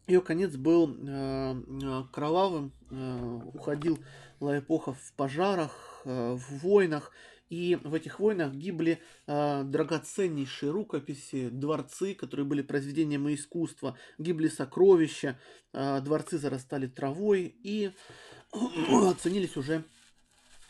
ее 0.06 0.22
конец 0.22 0.56
был 0.56 0.96
кровавым, 2.12 2.74
уходила 3.56 3.98
эпоха 4.40 4.94
в 4.94 5.14
пожарах, 5.18 6.04
в 6.06 6.60
войнах, 6.62 7.12
и 7.50 7.78
в 7.84 7.94
этих 7.94 8.20
войнах 8.20 8.54
гибли 8.54 9.00
э, 9.28 9.64
драгоценнейшие 9.64 10.72
рукописи, 10.72 11.50
дворцы, 11.50 12.14
которые 12.16 12.46
были 12.46 12.62
произведением 12.62 13.32
искусства, 13.34 13.98
гибли 14.18 14.48
сокровища, 14.48 15.40
э, 15.74 16.02
дворцы 16.02 16.38
зарастали 16.38 16.88
травой, 16.88 17.56
и 17.64 17.92
ценились 19.22 19.58
уже 19.58 19.84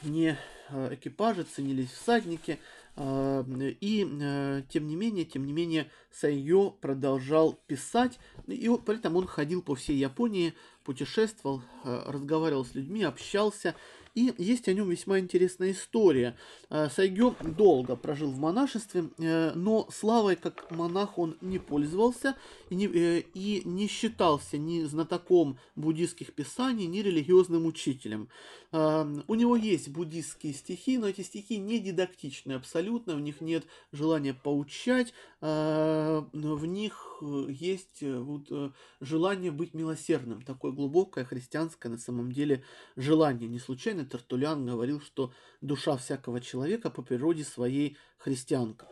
не 0.03 0.37
экипажи, 0.69 1.43
ценились 1.43 1.91
всадники, 1.91 2.59
и 2.97 4.63
тем 4.69 4.87
не 4.87 4.95
менее, 4.95 5.25
тем 5.25 5.45
не 5.45 5.53
менее, 5.53 5.91
Сайо 6.11 6.71
продолжал 6.71 7.53
писать, 7.67 8.19
и 8.47 8.71
при 8.85 8.95
этом 8.95 9.15
он 9.15 9.27
ходил 9.27 9.61
по 9.61 9.75
всей 9.75 9.97
Японии, 9.97 10.53
путешествовал, 10.85 11.61
разговаривал 11.83 12.63
с 12.63 12.75
людьми, 12.75 13.03
общался, 13.03 13.75
и 14.15 14.33
есть 14.37 14.69
о 14.69 14.73
нем 14.73 14.89
весьма 14.89 15.19
интересная 15.19 15.71
история. 15.71 16.37
Э, 16.69 16.87
Сайгё 16.89 17.35
долго 17.41 17.97
прожил 17.97 18.31
в 18.31 18.39
монашестве, 18.39 19.09
э, 19.17 19.51
но 19.55 19.89
славой 19.91 20.37
как 20.37 20.71
монах 20.71 21.19
он 21.19 21.35
не 21.41 21.59
пользовался 21.59 22.37
и 22.69 22.75
не, 22.75 22.87
э, 22.87 23.23
и 23.33 23.61
не 23.65 23.87
считался 23.87 24.57
ни 24.57 24.83
знатоком 24.83 25.59
буддийских 25.75 26.33
писаний, 26.33 26.85
ни 26.85 26.99
религиозным 26.99 27.65
учителем. 27.65 28.29
У 28.71 29.35
него 29.35 29.55
есть 29.55 29.87
буддийские 29.87 30.53
стихи, 30.53 30.97
но 30.97 31.07
эти 31.07 31.21
стихи 31.21 31.57
не 31.57 31.79
дидактичны 31.79 32.53
абсолютно, 32.53 33.15
в 33.15 33.21
них 33.21 33.39
нет 33.39 33.63
желания 33.93 34.33
поучать, 34.33 35.13
в 35.39 36.65
них 36.65 37.23
есть 37.47 38.01
вот 38.01 38.73
желание 38.99 39.51
быть 39.51 39.73
милосердным, 39.73 40.41
такое 40.41 40.73
глубокое 40.75 41.25
христианское 41.25 41.89
на 41.89 41.97
самом 41.97 42.31
деле 42.31 42.63
желание. 42.95 43.49
Не 43.49 43.59
случайно 43.59 44.05
Тертулян 44.05 44.65
говорил, 44.65 45.01
что 45.01 45.33
душа 45.61 45.97
всякого 45.97 46.41
человека 46.41 46.89
по 46.89 47.01
природе 47.01 47.43
своей 47.43 47.97
христианка. 48.17 48.87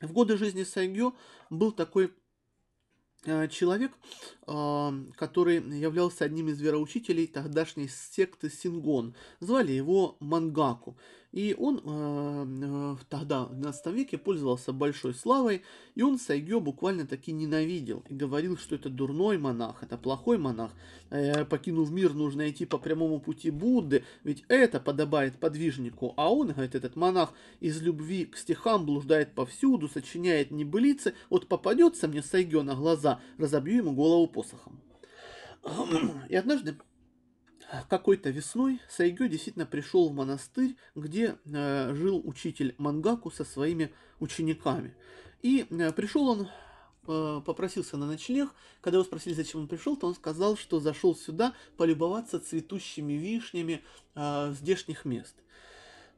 В 0.00 0.12
годы 0.12 0.36
жизни 0.36 0.64
Сайгё 0.64 1.14
был 1.50 1.72
такой 1.72 2.12
э, 3.24 3.48
человек, 3.48 3.92
э, 4.46 4.90
который 5.16 5.56
являлся 5.78 6.24
одним 6.24 6.48
из 6.48 6.60
вероучителей 6.60 7.26
тогдашней 7.26 7.88
секты 7.88 8.50
Сингон. 8.50 9.14
Звали 9.40 9.72
его 9.72 10.16
Мангаку. 10.20 10.98
И 11.34 11.52
он 11.58 11.82
э, 11.84 12.96
тогда, 13.08 13.46
в 13.46 13.54
12 13.54 13.86
веке, 13.86 14.18
пользовался 14.18 14.72
большой 14.72 15.14
славой, 15.14 15.62
и 15.96 16.02
он 16.02 16.16
Сайгё 16.16 16.60
буквально 16.60 17.08
таки 17.08 17.32
ненавидел 17.32 18.04
и 18.08 18.14
говорил, 18.14 18.56
что 18.56 18.76
это 18.76 18.88
дурной 18.88 19.36
монах, 19.36 19.82
это 19.82 19.98
плохой 19.98 20.38
монах. 20.38 20.70
Э, 21.10 21.44
покинув 21.44 21.90
мир, 21.90 22.14
нужно 22.14 22.48
идти 22.48 22.66
по 22.66 22.78
прямому 22.78 23.18
пути 23.18 23.50
Будды, 23.50 24.04
ведь 24.22 24.44
это 24.46 24.78
подобает 24.78 25.36
подвижнику. 25.40 26.14
А 26.16 26.32
он, 26.32 26.52
говорит, 26.52 26.76
этот 26.76 26.94
монах 26.94 27.32
из 27.58 27.82
любви 27.82 28.26
к 28.26 28.36
стихам 28.36 28.86
блуждает 28.86 29.34
повсюду, 29.34 29.88
сочиняет 29.88 30.52
небылицы, 30.52 31.14
вот 31.30 31.48
попадется 31.48 32.06
мне 32.06 32.22
Сайгё 32.22 32.62
на 32.62 32.76
глаза, 32.76 33.20
разобью 33.38 33.78
ему 33.78 33.92
голову 33.92 34.28
посохом. 34.28 34.80
И 36.28 36.36
однажды 36.36 36.76
какой-то 37.82 38.30
весной 38.30 38.80
Сайгё 38.88 39.28
действительно 39.28 39.66
пришел 39.66 40.08
в 40.08 40.14
монастырь, 40.14 40.76
где 40.94 41.36
э, 41.44 41.94
жил 41.94 42.20
учитель 42.24 42.74
Мангаку 42.78 43.30
со 43.30 43.44
своими 43.44 43.92
учениками. 44.20 44.94
И 45.42 45.66
э, 45.68 45.92
пришел 45.92 46.28
он, 46.28 46.48
э, 47.06 47.40
попросился 47.44 47.96
на 47.96 48.06
ночлег. 48.06 48.50
Когда 48.80 48.98
его 48.98 49.04
спросили, 49.04 49.34
зачем 49.34 49.62
он 49.62 49.68
пришел, 49.68 49.96
то 49.96 50.06
он 50.06 50.14
сказал, 50.14 50.56
что 50.56 50.80
зашел 50.80 51.14
сюда 51.14 51.54
полюбоваться 51.76 52.40
цветущими 52.40 53.14
вишнями 53.14 53.82
э, 54.14 54.54
здешних 54.58 55.04
мест. 55.04 55.34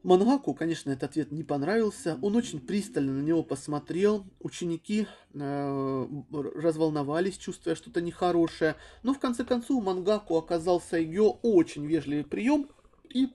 Мангаку, 0.03 0.53
конечно, 0.53 0.91
этот 0.91 1.11
ответ 1.11 1.31
не 1.31 1.43
понравился. 1.43 2.17
Он 2.21 2.35
очень 2.35 2.59
пристально 2.59 3.13
на 3.13 3.21
него 3.21 3.43
посмотрел. 3.43 4.25
Ученики 4.39 5.07
э, 5.33 6.07
разволновались, 6.55 7.37
чувствуя 7.37 7.75
что-то 7.75 8.01
нехорошее. 8.01 8.75
Но 9.03 9.13
в 9.13 9.19
конце 9.19 9.43
концов 9.43 9.83
Мангаку 9.83 10.37
оказал 10.37 10.79
Сайгё 10.79 11.39
очень 11.41 11.85
вежливый 11.85 12.23
прием 12.23 12.69
и 13.13 13.29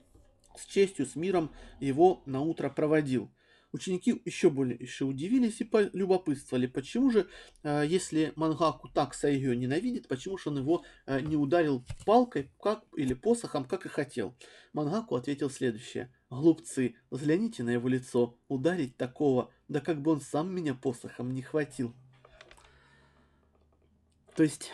с 0.57 0.65
честью, 0.65 1.05
с 1.05 1.15
миром 1.15 1.51
его 1.79 2.23
на 2.25 2.41
утро 2.41 2.69
проводил. 2.69 3.29
Ученики 3.73 4.21
еще 4.23 4.51
более 4.51 4.77
еще 4.77 5.03
удивились 5.05 5.59
и 5.59 5.63
полюбопытствовали, 5.63 6.67
почему 6.67 7.09
же, 7.09 7.27
э, 7.63 7.83
если 7.87 8.31
Мангаку 8.35 8.87
так 8.87 9.15
Сайгё 9.15 9.55
ненавидит, 9.55 10.07
почему 10.07 10.37
же 10.37 10.49
он 10.49 10.59
его 10.59 10.85
э, 11.07 11.21
не 11.21 11.35
ударил 11.35 11.83
палкой 12.05 12.51
как, 12.61 12.83
или 12.95 13.15
посохом, 13.15 13.65
как 13.65 13.87
и 13.87 13.89
хотел. 13.89 14.37
Мангаку 14.73 15.15
ответил 15.15 15.49
следующее. 15.49 16.13
Глупцы, 16.33 16.95
взгляните 17.11 17.61
на 17.61 17.69
его 17.69 17.87
лицо, 17.87 18.35
ударить 18.47 18.97
такого, 18.97 19.51
да 19.67 19.81
как 19.81 20.01
бы 20.01 20.11
он 20.11 20.21
сам 20.21 20.53
меня 20.53 20.73
посохом 20.73 21.31
не 21.31 21.43
хватил. 21.43 21.93
То 24.35 24.41
есть 24.41 24.71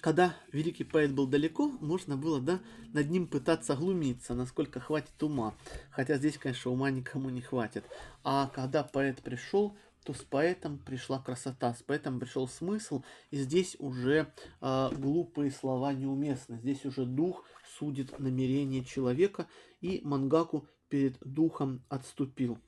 когда 0.00 0.34
великий 0.50 0.82
поэт 0.82 1.12
был 1.12 1.26
далеко, 1.26 1.68
можно 1.80 2.16
было, 2.16 2.40
да, 2.40 2.60
над 2.92 3.10
ним 3.10 3.28
пытаться 3.28 3.76
глумиться, 3.76 4.34
насколько 4.34 4.80
хватит 4.80 5.22
ума. 5.22 5.54
Хотя 5.90 6.16
здесь, 6.16 6.36
конечно, 6.36 6.72
ума 6.72 6.90
никому 6.90 7.30
не 7.30 7.42
хватит. 7.42 7.84
А 8.24 8.48
когда 8.48 8.82
поэт 8.82 9.22
пришел, 9.22 9.76
то 10.04 10.14
с 10.14 10.22
поэтом 10.22 10.78
пришла 10.78 11.18
красота, 11.18 11.74
с 11.74 11.82
поэтом 11.82 12.18
пришел 12.18 12.48
смысл, 12.48 13.02
и 13.30 13.36
здесь 13.36 13.76
уже 13.78 14.32
э, 14.60 14.90
глупые 14.92 15.50
слова 15.50 15.92
неуместны. 15.92 16.58
Здесь 16.58 16.84
уже 16.84 17.04
дух 17.04 17.44
судит 17.78 18.18
намерение 18.18 18.84
человека, 18.84 19.46
и 19.80 20.00
Мангаку 20.04 20.68
перед 20.88 21.18
духом 21.20 21.84
отступил. 21.88 22.58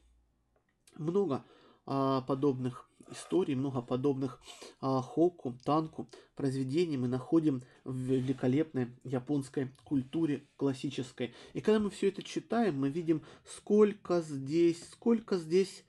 Много 0.96 1.44
э, 1.86 2.20
подобных 2.26 2.88
историй, 3.10 3.54
много 3.54 3.82
подобных 3.82 4.40
а, 4.80 5.00
хоку, 5.00 5.58
танку 5.64 6.08
произведений 6.34 6.96
мы 6.96 7.08
находим 7.08 7.62
в 7.84 7.96
великолепной 7.96 8.88
японской 9.04 9.70
культуре 9.84 10.46
классической. 10.56 11.34
И 11.52 11.60
когда 11.60 11.78
мы 11.78 11.90
все 11.90 12.08
это 12.08 12.22
читаем, 12.22 12.78
мы 12.78 12.90
видим, 12.90 13.22
сколько 13.44 14.20
здесь, 14.20 14.82
сколько 14.90 15.36
здесь 15.36 15.84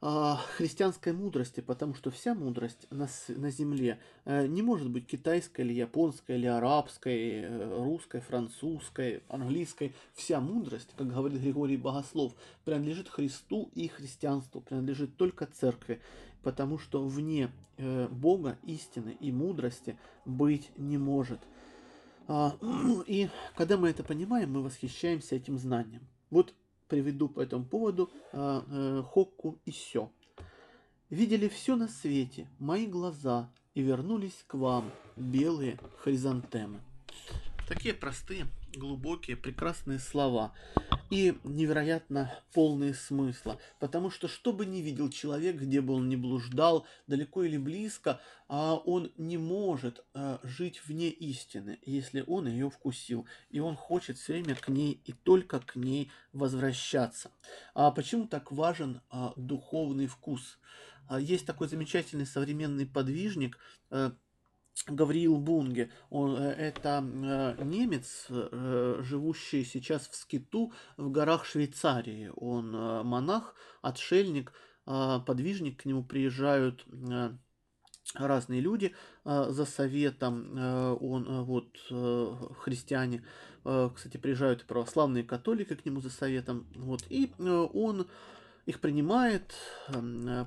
христианской 0.00 1.12
мудрости, 1.12 1.60
потому 1.60 1.94
что 1.94 2.10
вся 2.10 2.34
мудрость 2.34 2.86
на, 2.90 3.08
на 3.28 3.50
земле 3.50 3.98
э, 4.24 4.46
не 4.46 4.62
может 4.62 4.90
быть 4.90 5.06
китайской 5.06 5.62
или 5.62 5.72
японской, 5.72 6.36
или 6.36 6.46
арабской, 6.46 7.42
э, 7.42 7.82
русской, 7.82 8.20
французской, 8.20 9.22
английской. 9.28 9.94
Вся 10.14 10.40
мудрость, 10.40 10.90
как 10.96 11.08
говорит 11.08 11.40
Григорий 11.40 11.76
Богослов, 11.76 12.34
принадлежит 12.64 13.08
Христу 13.08 13.70
и 13.74 13.88
христианству, 13.88 14.60
принадлежит 14.60 15.16
только 15.16 15.46
церкви 15.46 16.00
потому 16.46 16.78
что 16.78 17.04
вне 17.04 17.50
э, 17.76 18.06
Бога 18.06 18.56
истины 18.62 19.16
и 19.18 19.32
мудрости 19.32 19.98
быть 20.24 20.70
не 20.76 20.96
может. 20.96 21.40
А, 22.28 22.56
и 23.08 23.28
когда 23.56 23.76
мы 23.76 23.88
это 23.88 24.04
понимаем, 24.04 24.52
мы 24.52 24.62
восхищаемся 24.62 25.34
этим 25.34 25.58
знанием. 25.58 26.06
Вот 26.30 26.54
приведу 26.88 27.28
по 27.28 27.40
этому 27.40 27.64
поводу 27.64 28.10
а, 28.32 28.64
э, 28.68 29.02
Хокку 29.02 29.58
и 29.64 29.70
Сё. 29.70 30.10
Видели 31.10 31.48
все 31.48 31.76
на 31.76 31.88
свете, 31.88 32.48
мои 32.58 32.86
глаза, 32.86 33.50
и 33.74 33.82
вернулись 33.82 34.44
к 34.46 34.54
вам 34.54 34.90
белые 35.16 35.78
хризантемы. 35.98 36.80
Такие 37.68 37.94
простые, 37.94 38.46
глубокие, 38.76 39.36
прекрасные 39.36 39.98
слова 39.98 40.52
и 41.10 41.38
невероятно 41.44 42.32
полные 42.52 42.94
смысла. 42.94 43.58
Потому 43.80 44.10
что 44.10 44.28
что 44.28 44.52
бы 44.52 44.66
ни 44.66 44.78
видел 44.78 45.10
человек, 45.10 45.56
где 45.56 45.80
бы 45.80 45.94
он 45.94 46.08
ни 46.08 46.16
блуждал, 46.16 46.86
далеко 47.06 47.44
или 47.44 47.56
близко, 47.56 48.20
а 48.48 48.74
он 48.74 49.12
не 49.16 49.38
может 49.38 50.04
а, 50.14 50.40
жить 50.42 50.82
вне 50.86 51.08
истины, 51.08 51.78
если 51.84 52.22
он 52.26 52.48
ее 52.48 52.70
вкусил. 52.70 53.26
И 53.50 53.60
он 53.60 53.76
хочет 53.76 54.18
все 54.18 54.34
время 54.34 54.54
к 54.54 54.68
ней 54.68 55.00
и 55.04 55.12
только 55.12 55.60
к 55.60 55.76
ней 55.76 56.10
возвращаться. 56.32 57.30
А 57.74 57.90
почему 57.90 58.26
так 58.26 58.52
важен 58.52 59.00
а, 59.10 59.32
духовный 59.36 60.06
вкус? 60.06 60.58
А, 61.08 61.20
есть 61.20 61.46
такой 61.46 61.68
замечательный 61.68 62.26
современный 62.26 62.86
подвижник, 62.86 63.58
а, 63.90 64.12
Гавриил 64.86 65.38
Бунге. 65.38 65.90
Он, 66.10 66.36
э, 66.36 66.52
это 66.52 67.02
э, 67.02 67.64
немец, 67.64 68.26
э, 68.28 69.00
живущий 69.02 69.64
сейчас 69.64 70.08
в 70.08 70.14
Скиту 70.14 70.72
в 70.96 71.10
горах 71.10 71.44
Швейцарии. 71.44 72.30
Он 72.36 72.70
монах, 73.06 73.54
отшельник, 73.82 74.52
подвижник, 74.84 75.82
к 75.82 75.84
нему 75.84 76.04
приезжают 76.04 76.86
разные 78.14 78.60
люди 78.60 78.94
за 79.24 79.64
советом. 79.64 80.56
Он, 81.00 81.44
вот, 81.44 81.76
христиане, 82.60 83.24
кстати, 83.64 84.16
приезжают 84.16 84.62
и 84.62 84.66
православные 84.66 85.24
католики 85.24 85.74
к 85.74 85.84
нему 85.84 86.00
за 86.00 86.10
советом. 86.10 86.68
Вот, 86.76 87.02
и 87.08 87.32
он 87.38 88.06
их 88.66 88.80
принимает, 88.80 89.54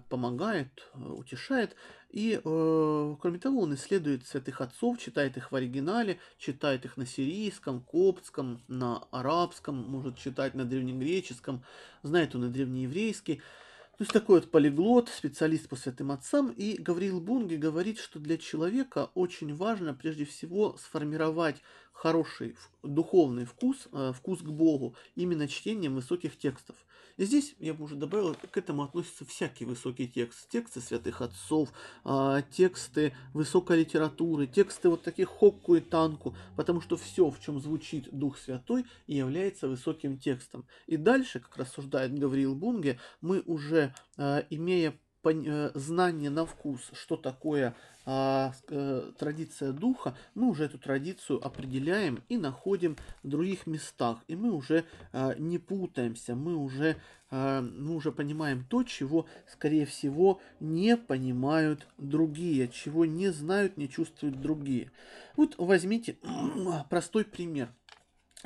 помогает, 0.10 0.90
утешает. 0.94 1.76
И, 2.10 2.42
э, 2.44 3.16
кроме 3.22 3.38
того, 3.38 3.62
он 3.62 3.76
исследует 3.76 4.26
святых 4.26 4.62
отцов, 4.62 4.98
читает 4.98 5.38
их 5.38 5.52
в 5.52 5.56
оригинале, 5.56 6.20
читает 6.40 6.86
их 6.86 6.98
на 6.98 7.06
сирийском, 7.06 7.82
коптском, 7.82 8.62
на 8.68 9.04
арабском, 9.12 9.76
может 9.76 10.18
читать 10.18 10.56
на 10.56 10.66
древнегреческом, 10.66 11.64
знает 12.02 12.34
он 12.34 12.46
и 12.46 12.50
древнееврейский. 12.50 13.42
То 14.00 14.04
есть 14.04 14.14
такой 14.14 14.40
вот 14.40 14.50
полиглот, 14.50 15.10
специалист 15.10 15.68
по 15.68 15.76
святым 15.76 16.12
отцам. 16.12 16.52
И 16.56 16.82
Гавриил 16.82 17.20
Бунги 17.20 17.56
говорит, 17.56 18.00
что 18.00 18.18
для 18.18 18.38
человека 18.38 19.10
очень 19.14 19.54
важно 19.54 19.94
прежде 19.94 20.26
всего 20.26 20.78
сформировать 20.78 21.62
хороший 22.00 22.56
духовный 22.82 23.46
вкус, 23.46 23.90
э, 23.92 24.14
вкус 24.16 24.40
к 24.40 24.50
Богу, 24.50 24.96
именно 25.16 25.50
чтением 25.50 25.96
высоких 25.96 26.38
текстов. 26.38 26.78
И 27.18 27.26
здесь, 27.26 27.56
я 27.60 27.74
бы 27.74 27.84
уже 27.84 27.96
добавил, 27.96 28.34
к 28.36 28.58
этому 28.58 28.84
относятся 28.84 29.26
всякие 29.26 29.68
высокие 29.68 30.08
тексты. 30.08 30.48
Тексты 30.50 30.80
святых 30.80 31.22
отцов, 31.22 31.68
а, 32.06 32.42
тексты 32.44 33.14
высокой 33.34 33.82
литературы, 33.82 34.48
тексты 34.48 34.88
вот 34.88 35.04
таких 35.04 35.28
хокку 35.28 35.76
и 35.76 35.82
танку, 35.82 36.34
потому 36.56 36.80
что 36.80 36.96
все, 36.96 37.30
в 37.30 37.42
чем 37.42 37.60
звучит 37.60 38.08
Дух 38.12 38.38
Святой, 38.38 38.86
является 39.06 39.68
высоким 39.68 40.18
текстом. 40.18 40.66
И 40.88 40.96
дальше, 40.96 41.42
как 41.42 41.58
рассуждает 41.58 42.18
Гавриил 42.18 42.56
Бунге, 42.56 42.98
мы 43.20 43.42
уже, 43.42 43.94
а, 44.16 44.46
имея 44.50 44.98
Э, 45.22 45.72
знание 45.74 46.30
на 46.30 46.46
вкус, 46.46 46.92
что 46.94 47.18
такое 47.18 47.76
а, 48.12 48.54
э, 48.70 49.12
традиция 49.20 49.72
духа, 49.72 50.18
мы 50.34 50.50
уже 50.50 50.64
эту 50.64 50.80
традицию 50.80 51.46
определяем 51.46 52.24
и 52.28 52.38
находим 52.38 52.98
в 53.22 53.28
других 53.28 53.68
местах. 53.68 54.18
И 54.28 54.36
мы 54.36 54.52
уже 54.52 54.86
а, 55.14 55.36
не 55.36 55.60
путаемся, 55.60 56.34
мы 56.34 56.56
уже, 56.56 56.96
а, 57.30 57.62
мы 57.62 57.94
уже 57.94 58.12
понимаем 58.12 58.66
то, 58.68 58.82
чего, 58.82 59.28
скорее 59.48 59.86
всего, 59.86 60.42
не 60.60 60.98
понимают 60.98 61.88
другие, 62.00 62.68
чего 62.70 63.06
не 63.06 63.30
знают, 63.30 63.78
не 63.78 63.88
чувствуют 63.88 64.42
другие. 64.42 64.92
Вот 65.36 65.54
возьмите 65.60 66.18
простой 66.90 67.26
пример. 67.26 67.70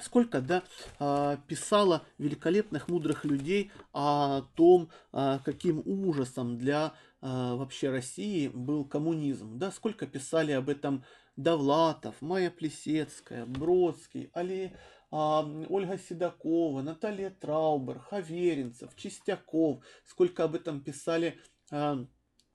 Сколько, 0.01 0.41
да, 0.41 0.63
а, 0.99 1.37
писала 1.47 2.05
великолепных, 2.17 2.89
мудрых 2.89 3.23
людей 3.23 3.71
о 3.93 4.41
том, 4.55 4.89
каким 5.11 5.81
ужасом 5.85 6.57
для 6.57 6.93
вообще 7.23 7.89
России 7.89 8.49
был 8.49 8.83
коммунизм. 8.85 9.57
Да, 9.57 9.71
сколько 9.71 10.05
писали 10.05 10.51
об 10.51 10.67
этом 10.67 11.05
Довлатов, 11.37 12.21
Майя 12.21 12.51
Плесецкая, 12.51 13.45
Бродский, 13.45 14.29
Али, 14.33 14.75
Ольга 15.09 15.97
Седокова, 15.97 16.81
Наталья 16.81 17.29
Траубер, 17.29 17.99
Хаверинцев, 17.99 18.95
Чистяков, 18.95 19.83
сколько 20.05 20.43
об 20.43 20.55
этом 20.55 20.81
писали 20.81 21.39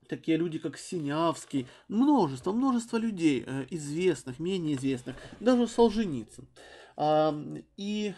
такие 0.09 0.37
люди, 0.37 0.59
как 0.59 0.78
Синявский, 0.78 1.66
множество, 1.88 2.52
множество 2.52 2.96
людей, 2.96 3.44
э, 3.46 3.66
известных, 3.70 4.38
менее 4.38 4.76
известных, 4.76 5.16
даже 5.38 5.66
Солженицын. 5.66 6.48
И 7.76 8.14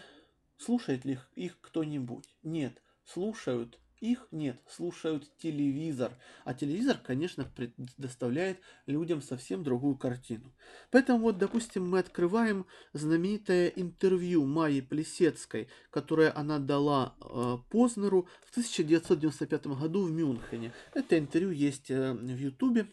слушает 0.57 1.03
ли 1.05 1.13
их, 1.13 1.29
их 1.35 1.59
кто-нибудь? 1.59 2.33
Нет. 2.43 2.81
Слушают 3.03 3.77
их 4.01 4.27
нет, 4.31 4.59
слушают 4.67 5.31
телевизор. 5.37 6.11
А 6.43 6.53
телевизор, 6.53 6.97
конечно, 6.97 7.45
предоставляет 7.45 8.59
людям 8.87 9.21
совсем 9.21 9.63
другую 9.63 9.95
картину. 9.95 10.51
Поэтому 10.89 11.19
вот, 11.19 11.37
допустим, 11.37 11.87
мы 11.87 11.99
открываем 11.99 12.65
знаменитое 12.93 13.67
интервью 13.67 14.45
Майи 14.45 14.81
Плесецкой, 14.81 15.69
которое 15.91 16.33
она 16.35 16.57
дала 16.57 17.15
э, 17.21 17.57
Познеру 17.69 18.27
в 18.47 18.51
1995 18.51 19.67
году 19.67 20.03
в 20.05 20.11
Мюнхене. 20.11 20.73
Это 20.95 21.19
интервью 21.19 21.51
есть 21.51 21.91
э, 21.91 22.13
в 22.13 22.37
Ютубе 22.37 22.87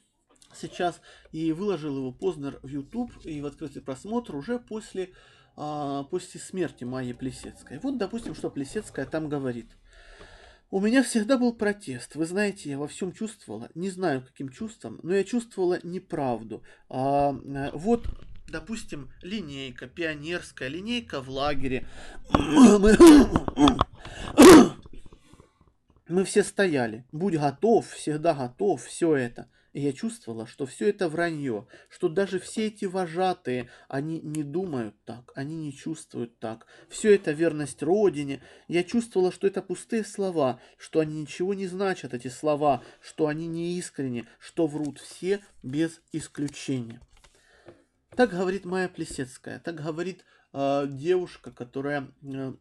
сейчас, 0.55 1.01
и 1.33 1.53
выложил 1.53 1.97
его 1.97 2.13
Познер 2.13 2.61
в 2.63 2.69
YouTube 2.69 3.13
и 3.25 3.41
в 3.41 3.47
открытый 3.47 3.83
просмотр 3.83 4.37
уже 4.37 4.59
после 4.59 5.15
а, 5.61 6.05
после 6.05 6.41
смерти 6.41 6.85
Майи 6.85 7.13
Плесецкой. 7.13 7.81
Вот, 7.81 7.99
допустим, 7.99 8.37
что 8.37 8.49
Плесецкая 8.49 9.07
там 9.07 9.29
говорит. 9.29 9.67
У 10.71 10.81
меня 10.81 11.03
всегда 11.03 11.39
был 11.39 11.55
протест. 11.55 12.15
Вы 12.15 12.27
знаете, 12.27 12.69
я 12.69 12.79
во 12.79 12.89
всем 12.89 13.13
чувствовала, 13.13 13.71
не 13.75 13.89
знаю 13.89 14.23
каким 14.23 14.51
чувством, 14.51 15.01
но 15.03 15.15
я 15.15 15.25
чувствовала 15.25 15.79
неправду. 15.83 16.63
А, 16.91 17.33
э, 17.33 17.71
вот, 17.73 18.07
допустим, 18.49 19.11
линейка, 19.23 19.87
пионерская 19.87 20.69
линейка 20.69 21.23
в 21.23 21.31
лагере. 21.31 21.87
Мы, 22.35 22.99
мы 26.07 26.25
все 26.25 26.45
стояли. 26.45 27.07
Будь 27.13 27.37
готов, 27.37 27.91
всегда 27.91 28.35
готов, 28.35 28.85
все 28.85 29.17
это. 29.17 29.49
И 29.73 29.81
я 29.81 29.93
чувствовала, 29.93 30.47
что 30.47 30.65
все 30.67 30.89
это 30.89 31.09
вранье, 31.09 31.67
что 31.91 32.09
даже 32.09 32.39
все 32.39 32.69
эти 32.69 32.87
вожатые, 32.87 33.69
они 33.89 34.21
не 34.21 34.43
думают 34.43 34.95
так, 35.05 35.31
они 35.35 35.57
не 35.57 35.73
чувствуют 35.75 36.39
так. 36.39 36.67
Все 36.89 37.15
это 37.15 37.33
верность 37.33 37.83
Родине. 37.83 38.41
Я 38.67 38.83
чувствовала, 38.83 39.31
что 39.31 39.47
это 39.47 39.61
пустые 39.61 40.05
слова, 40.05 40.61
что 40.79 41.01
они 41.01 41.21
ничего 41.21 41.53
не 41.53 41.67
значат, 41.67 42.15
эти 42.15 42.29
слова, 42.29 42.83
что 43.01 43.27
они 43.27 43.47
не 43.47 43.79
искренне, 43.79 44.27
что 44.39 44.67
врут 44.67 44.99
все 44.99 45.45
без 45.63 46.01
исключения. 46.13 47.01
Так 48.17 48.31
говорит 48.31 48.65
Майя 48.65 48.89
Плесецкая, 48.89 49.61
так 49.61 49.77
говорит 49.77 50.25
э, 50.53 50.87
девушка, 50.89 51.53
которая 51.53 52.11
э, 52.23 52.55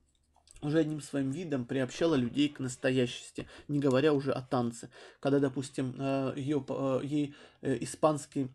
уже 0.61 0.79
одним 0.79 1.01
своим 1.01 1.31
видом 1.31 1.65
приобщала 1.65 2.15
людей 2.15 2.49
к 2.49 2.59
настоящести, 2.59 3.47
не 3.67 3.79
говоря 3.79 4.13
уже 4.13 4.31
о 4.31 4.41
танце. 4.41 4.89
Когда, 5.19 5.39
допустим, 5.39 5.95
э, 5.97 6.33
ее, 6.35 6.63
э, 6.67 6.99
ей 7.03 7.35
э, 7.61 7.77
испанский 7.81 8.49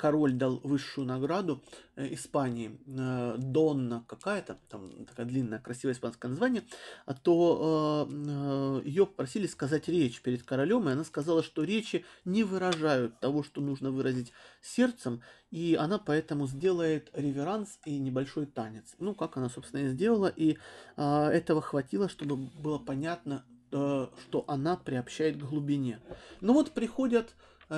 король 0.00 0.32
дал 0.32 0.60
высшую 0.64 1.06
награду 1.06 1.62
э, 1.94 2.14
Испании, 2.14 2.80
э, 2.86 3.34
Донна 3.36 4.02
какая-то, 4.08 4.58
там 4.70 5.04
такая 5.04 5.26
длинная, 5.26 5.58
красивое 5.58 5.92
испанское 5.92 6.30
название, 6.30 6.62
а 7.04 7.12
то 7.12 8.08
э, 8.10 8.88
ее 8.88 9.04
просили 9.04 9.46
сказать 9.46 9.88
речь 9.88 10.22
перед 10.22 10.42
королем, 10.42 10.88
и 10.88 10.92
она 10.92 11.04
сказала, 11.04 11.42
что 11.42 11.64
речи 11.64 12.06
не 12.24 12.44
выражают 12.44 13.20
того, 13.20 13.42
что 13.42 13.60
нужно 13.60 13.90
выразить 13.90 14.32
сердцем, 14.62 15.20
и 15.50 15.76
она 15.78 15.98
поэтому 15.98 16.46
сделает 16.46 17.10
реверанс 17.12 17.78
и 17.84 17.98
небольшой 17.98 18.46
танец. 18.46 18.94
Ну, 18.98 19.14
как 19.14 19.36
она, 19.36 19.50
собственно, 19.50 19.82
и 19.82 19.88
сделала, 19.88 20.28
и 20.28 20.56
этого 20.96 21.60
хватило, 21.60 22.08
чтобы 22.08 22.36
было 22.36 22.78
понятно, 22.78 23.44
что 23.68 24.44
она 24.46 24.76
приобщает 24.76 25.36
к 25.36 25.44
глубине. 25.44 25.98
Ну 26.40 26.54
вот 26.54 26.70
приходят 26.72 27.34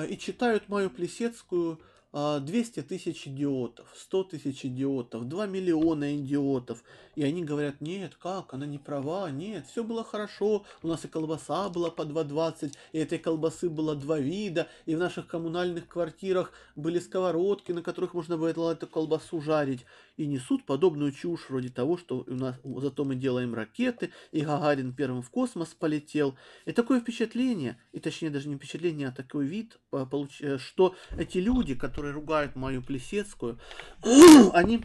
и 0.09 0.17
читают 0.17 0.69
мою 0.69 0.89
Плесецкую 0.89 1.79
200 2.13 2.79
а, 2.79 2.83
тысяч 2.83 3.27
идиотов, 3.27 3.87
100 3.95 4.23
тысяч 4.25 4.65
идиотов, 4.65 5.27
2 5.27 5.47
миллиона 5.47 6.15
идиотов. 6.15 6.83
И 7.15 7.23
они 7.23 7.43
говорят, 7.43 7.81
нет, 7.81 8.15
как, 8.15 8.53
она 8.53 8.67
не 8.67 8.77
права, 8.77 9.31
нет, 9.31 9.65
все 9.67 9.83
было 9.83 10.03
хорошо, 10.03 10.63
у 10.83 10.87
нас 10.87 11.05
и 11.05 11.07
колбаса 11.07 11.69
была 11.69 11.89
по 11.89 12.03
2,20, 12.03 12.73
и 12.91 12.97
этой 12.99 13.17
колбасы 13.17 13.69
было 13.69 13.95
два 13.95 14.19
вида, 14.19 14.67
и 14.85 14.95
в 14.95 14.99
наших 14.99 15.27
коммунальных 15.27 15.87
квартирах 15.87 16.51
были 16.75 16.99
сковородки, 16.99 17.71
на 17.71 17.81
которых 17.81 18.13
можно 18.13 18.37
было 18.37 18.71
эту 18.71 18.85
колбасу 18.85 19.41
жарить. 19.41 19.85
И 20.15 20.27
несут 20.27 20.65
подобную 20.65 21.11
чушь 21.11 21.49
вроде 21.49 21.69
того, 21.69 21.97
что 21.97 22.23
у 22.27 22.33
нас 22.33 22.55
зато 22.63 23.05
мы 23.05 23.15
делаем 23.15 23.55
ракеты, 23.55 24.11
и 24.31 24.41
Гагарин 24.41 24.93
первым 24.93 25.23
в 25.23 25.31
космос 25.31 25.69
полетел. 25.69 26.35
И 26.65 26.71
такое 26.71 26.99
впечатление, 26.99 27.79
и 27.91 27.99
точнее 27.99 28.29
даже 28.29 28.49
не 28.49 28.55
впечатление, 28.55 29.07
а 29.07 29.11
такой 29.11 29.45
вид, 29.45 29.79
э, 29.91 30.57
что 30.59 30.95
эти 31.17 31.39
люди, 31.39 31.73
которые 31.73 32.02
которые 32.03 32.15
ругают 32.15 32.55
мою 32.57 32.81
Плесецкую, 32.81 33.59
они 34.53 34.83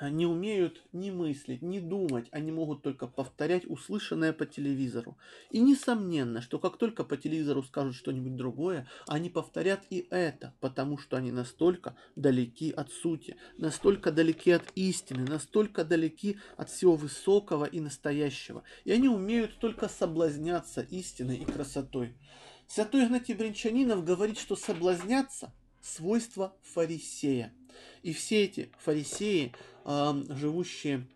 не 0.00 0.24
умеют 0.24 0.82
ни 0.92 1.10
мыслить, 1.10 1.60
ни 1.60 1.80
думать, 1.80 2.28
они 2.30 2.50
могут 2.50 2.82
только 2.82 3.06
повторять 3.06 3.66
услышанное 3.66 4.32
по 4.32 4.46
телевизору. 4.46 5.18
И 5.50 5.60
несомненно, 5.60 6.40
что 6.40 6.58
как 6.58 6.78
только 6.78 7.04
по 7.04 7.18
телевизору 7.18 7.62
скажут 7.62 7.94
что-нибудь 7.94 8.36
другое, 8.36 8.88
они 9.06 9.28
повторят 9.28 9.82
и 9.90 10.06
это, 10.10 10.54
потому 10.60 10.96
что 10.96 11.18
они 11.18 11.30
настолько 11.30 11.94
далеки 12.16 12.70
от 12.70 12.90
сути, 12.90 13.36
настолько 13.58 14.10
далеки 14.10 14.50
от 14.50 14.64
истины, 14.74 15.26
настолько 15.26 15.84
далеки 15.84 16.38
от 16.56 16.70
всего 16.70 16.96
высокого 16.96 17.66
и 17.66 17.80
настоящего. 17.80 18.62
И 18.84 18.92
они 18.92 19.08
умеют 19.08 19.58
только 19.58 19.88
соблазняться 19.88 20.80
истиной 20.80 21.36
и 21.36 21.44
красотой. 21.44 22.16
Святой 22.66 23.04
Игнатий 23.04 23.34
Бринчанинов 23.34 24.04
говорит, 24.04 24.38
что 24.38 24.56
соблазняться– 24.56 25.52
свойства 25.84 26.56
фарисея. 26.62 27.52
И 28.02 28.12
все 28.12 28.44
эти 28.44 28.72
фарисеи, 28.78 29.54
живущие 29.84 31.06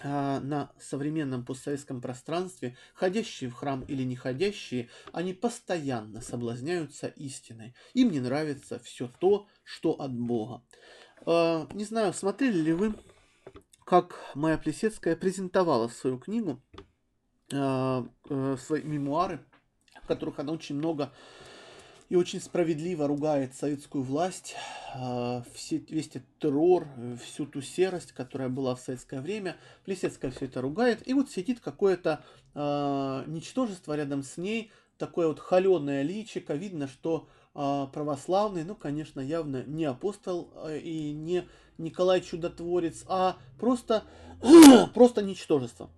а, 0.00 0.40
на 0.40 0.72
современном 0.78 1.44
постсоветском 1.44 2.00
пространстве, 2.00 2.76
ходящие 2.94 3.50
в 3.50 3.54
храм 3.54 3.82
или 3.82 4.02
не 4.02 4.16
ходящие, 4.16 4.88
они 5.12 5.32
постоянно 5.32 6.20
соблазняются 6.20 7.08
истиной. 7.08 7.74
Им 7.94 8.10
не 8.10 8.20
нравится 8.20 8.78
все 8.78 9.10
то, 9.20 9.46
что 9.62 9.92
от 9.92 10.12
Бога. 10.12 10.62
А, 11.26 11.68
не 11.72 11.84
знаю, 11.84 12.12
смотрели 12.12 12.58
ли 12.58 12.72
вы, 12.72 12.94
как 13.84 14.18
моя 14.34 14.58
Плесецкая 14.58 15.16
презентовала 15.16 15.88
свою 15.88 16.18
книгу, 16.18 16.62
а, 17.52 18.06
э, 18.28 18.56
свои 18.58 18.82
мемуары, 18.82 19.44
в 20.02 20.06
которых 20.06 20.38
она 20.38 20.52
очень 20.52 20.76
много 20.76 21.12
и 22.14 22.16
очень 22.16 22.40
справедливо 22.40 23.08
ругает 23.08 23.56
советскую 23.56 24.04
власть, 24.04 24.54
а, 24.94 25.42
все, 25.52 25.78
весь 25.78 26.06
этот 26.10 26.22
террор, 26.38 26.86
всю 27.20 27.44
ту 27.44 27.60
серость, 27.60 28.12
которая 28.12 28.48
была 28.48 28.76
в 28.76 28.80
советское 28.80 29.20
время. 29.20 29.56
Плесецкая 29.84 30.30
все 30.30 30.44
это 30.44 30.60
ругает. 30.60 31.04
И 31.08 31.12
вот 31.12 31.28
сидит 31.28 31.58
какое-то 31.58 32.24
э, 32.54 33.24
ничтожество 33.26 33.96
рядом 33.96 34.22
с 34.22 34.36
ней, 34.36 34.70
такое 34.96 35.26
вот 35.26 35.40
холеное 35.40 36.04
личико. 36.04 36.54
Видно, 36.54 36.86
что 36.86 37.26
э, 37.56 37.86
православный, 37.92 38.62
ну, 38.62 38.76
конечно, 38.76 39.18
явно 39.18 39.64
не 39.64 39.84
апостол 39.84 40.52
э, 40.68 40.78
и 40.78 41.10
не 41.10 41.48
Николай 41.78 42.20
Чудотворец, 42.20 43.04
а 43.08 43.38
просто, 43.58 44.04
просто 44.94 45.20
ничтожество, 45.20 45.90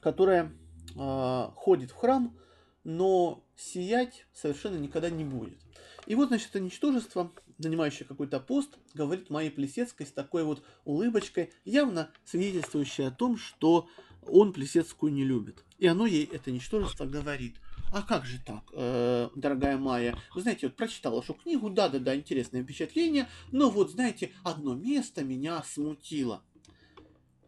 которое 0.00 0.50
э, 0.96 1.48
ходит 1.54 1.92
в 1.92 1.94
храм, 1.94 2.36
но 2.82 3.44
сиять 3.60 4.26
совершенно 4.32 4.76
никогда 4.76 5.10
не 5.10 5.24
будет. 5.24 5.58
И 6.06 6.14
вот, 6.14 6.28
значит, 6.28 6.48
это 6.50 6.60
ничтожество, 6.60 7.30
занимающее 7.58 8.06
какой-то 8.06 8.40
пост, 8.40 8.78
говорит 8.94 9.30
Майе 9.30 9.50
Плесецкой 9.50 10.06
с 10.06 10.12
такой 10.12 10.44
вот 10.44 10.64
улыбочкой, 10.84 11.52
явно 11.64 12.10
свидетельствующей 12.24 13.06
о 13.06 13.10
том, 13.10 13.36
что 13.36 13.88
он 14.26 14.52
Плесецкую 14.52 15.12
не 15.12 15.24
любит. 15.24 15.64
И 15.78 15.86
оно 15.86 16.06
ей, 16.06 16.24
это 16.24 16.50
ничтожество, 16.50 17.06
говорит. 17.06 17.56
А 17.92 18.02
как 18.02 18.24
же 18.24 18.38
так, 18.44 18.62
э, 18.72 19.30
дорогая 19.34 19.76
Майя? 19.76 20.16
Вы 20.34 20.42
знаете, 20.42 20.68
вот 20.68 20.76
прочитала 20.76 21.16
вашу 21.16 21.34
книгу, 21.34 21.70
да-да-да, 21.70 22.14
интересное 22.14 22.62
впечатление, 22.62 23.28
но 23.50 23.68
вот, 23.68 23.90
знаете, 23.90 24.32
одно 24.44 24.74
место 24.74 25.24
меня 25.24 25.62
смутило. 25.64 26.42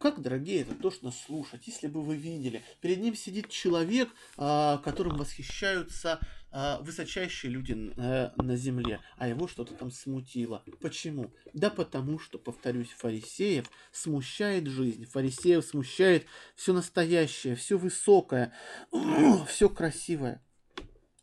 Как, 0.03 0.21
дорогие, 0.21 0.63
это 0.63 0.75
тошно 0.75 1.13
слушать, 1.13 1.69
если 1.69 1.87
бы 1.87 2.03
вы 2.03 2.17
видели. 2.17 2.65
Перед 2.81 2.99
ним 2.99 3.15
сидит 3.15 3.49
человек, 3.49 4.09
а, 4.37 4.79
которым 4.79 5.17
восхищаются 5.17 6.19
а, 6.51 6.81
высочайшие 6.81 7.53
люди 7.53 7.93
э, 7.97 8.31
на 8.37 8.57
земле, 8.57 8.99
а 9.17 9.29
его 9.29 9.47
что-то 9.47 9.75
там 9.75 9.93
смутило. 9.93 10.65
Почему? 10.81 11.33
Да 11.55 11.71
потому 11.71 12.19
что, 12.19 12.41
повторюсь, 12.41 12.89
фарисеев 12.89 13.71
смущает 13.93 14.67
жизнь, 14.67 15.05
фарисеев 15.05 15.65
смущает 15.65 16.27
все 16.57 16.73
настоящее, 16.73 17.55
все 17.55 17.79
высокое, 17.79 18.53
все 19.47 19.69
красивое, 19.69 20.45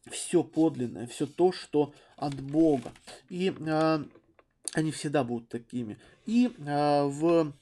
все 0.09 0.41
подлинное, 0.41 1.05
все 1.05 1.27
то, 1.27 1.51
что 1.51 1.93
от 2.15 2.39
Бога. 2.39 2.93
И 3.27 3.53
а, 3.67 4.05
они 4.71 4.93
всегда 4.93 5.25
будут 5.25 5.49
такими. 5.49 5.97
И 6.25 6.49
в 6.57 7.53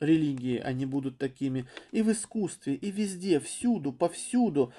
религии 0.00 0.58
они 0.58 0.86
будут 0.86 1.18
такими, 1.18 1.66
и 1.92 2.02
в 2.02 2.12
искусстве, 2.12 2.74
и 2.74 2.90
везде, 2.90 3.40
всюду, 3.40 3.92
повсюду. 3.92 4.72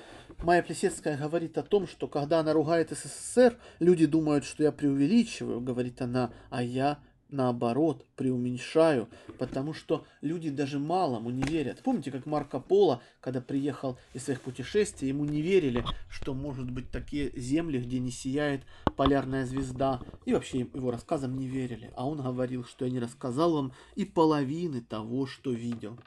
Майя 0.44 0.62
Плесецкая 0.62 1.18
говорит 1.18 1.58
о 1.58 1.64
том, 1.64 1.88
что 1.88 2.08
когда 2.08 2.40
она 2.40 2.54
ругает 2.54 2.92
СССР, 2.92 3.58
люди 3.80 4.06
думают, 4.06 4.46
что 4.46 4.64
я 4.64 4.72
преувеличиваю, 4.72 5.62
говорит 5.62 6.02
она, 6.02 6.32
а 6.50 6.62
я 6.64 7.00
наоборот, 7.30 8.06
преуменьшаю, 8.16 9.08
потому 9.38 9.74
что 9.74 10.06
люди 10.22 10.50
даже 10.50 10.80
малому 10.80 11.30
не 11.30 11.44
верят. 11.44 11.82
Помните, 11.84 12.12
как 12.12 12.26
Марко 12.26 12.60
Поло, 12.60 13.02
когда 13.22 13.42
приехал 13.42 13.98
из 14.14 14.24
своих 14.24 14.42
путешествий, 14.42 15.10
ему 15.10 15.26
не 15.26 15.42
верили, 15.42 15.84
что 16.10 16.34
может 16.34 16.70
быть 16.70 16.92
такие 16.92 17.32
земли, 17.40 17.80
где 17.80 18.00
не 18.00 18.12
сияет 18.12 18.64
полярная 18.96 19.46
звезда, 19.46 20.02
и 20.26 20.34
вообще 20.34 20.60
его 20.60 20.92
рассказам 20.92 21.38
не 21.38 21.48
верили. 21.48 21.92
А 21.96 22.08
он 22.08 22.22
говорил, 22.22 22.64
что 22.64 22.86
я 22.86 22.92
не 22.92 23.00
рассказал 23.00 23.54
вам 23.54 23.74
и 23.96 24.06
половины 24.06 24.82
того, 24.82 25.26
что 25.26 25.52
видел. 25.52 25.98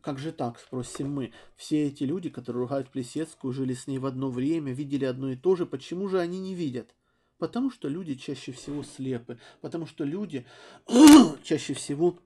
Как 0.00 0.18
же 0.18 0.32
так, 0.32 0.58
спросим 0.58 1.12
мы. 1.12 1.32
Все 1.56 1.86
эти 1.86 2.04
люди, 2.04 2.30
которые 2.30 2.62
ругают 2.62 2.90
Плесецкую, 2.90 3.52
жили 3.52 3.74
с 3.74 3.86
ней 3.86 3.98
в 3.98 4.06
одно 4.06 4.30
время, 4.30 4.72
видели 4.72 5.04
одно 5.04 5.30
и 5.30 5.36
то 5.36 5.54
же, 5.54 5.66
почему 5.66 6.08
же 6.08 6.18
они 6.18 6.40
не 6.40 6.54
видят? 6.54 6.94
Потому 7.42 7.72
что 7.72 7.88
люди 7.88 8.14
чаще 8.14 8.52
всего 8.52 8.84
слепы, 8.84 9.36
потому 9.62 9.84
что 9.84 10.04
люди 10.04 10.46
чаще 11.42 11.74
всего 11.74 12.16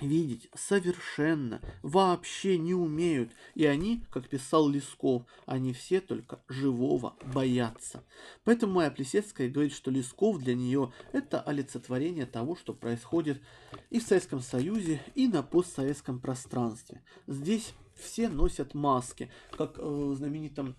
видеть 0.00 0.48
совершенно, 0.54 1.60
вообще 1.82 2.56
не 2.56 2.72
умеют. 2.72 3.32
И 3.56 3.66
они, 3.66 4.04
как 4.08 4.28
писал 4.28 4.68
Лесков, 4.68 5.24
они 5.46 5.72
все 5.72 6.00
только 6.00 6.38
живого 6.46 7.16
боятся. 7.34 8.04
Поэтому 8.44 8.74
Майя 8.74 8.92
Плесецкая 8.92 9.50
говорит, 9.50 9.72
что 9.72 9.90
Лесков 9.90 10.38
для 10.38 10.54
нее 10.54 10.92
это 11.10 11.40
олицетворение 11.40 12.26
того, 12.26 12.54
что 12.54 12.72
происходит 12.72 13.42
и 13.90 13.98
в 13.98 14.04
Советском 14.04 14.38
Союзе, 14.38 15.02
и 15.16 15.26
на 15.26 15.42
постсоветском 15.42 16.20
пространстве. 16.20 17.02
Здесь 17.26 17.74
все 17.96 18.28
носят 18.28 18.74
маски, 18.74 19.28
как 19.50 19.76
э, 19.76 19.82
в 19.82 20.14
знаменитом 20.14 20.76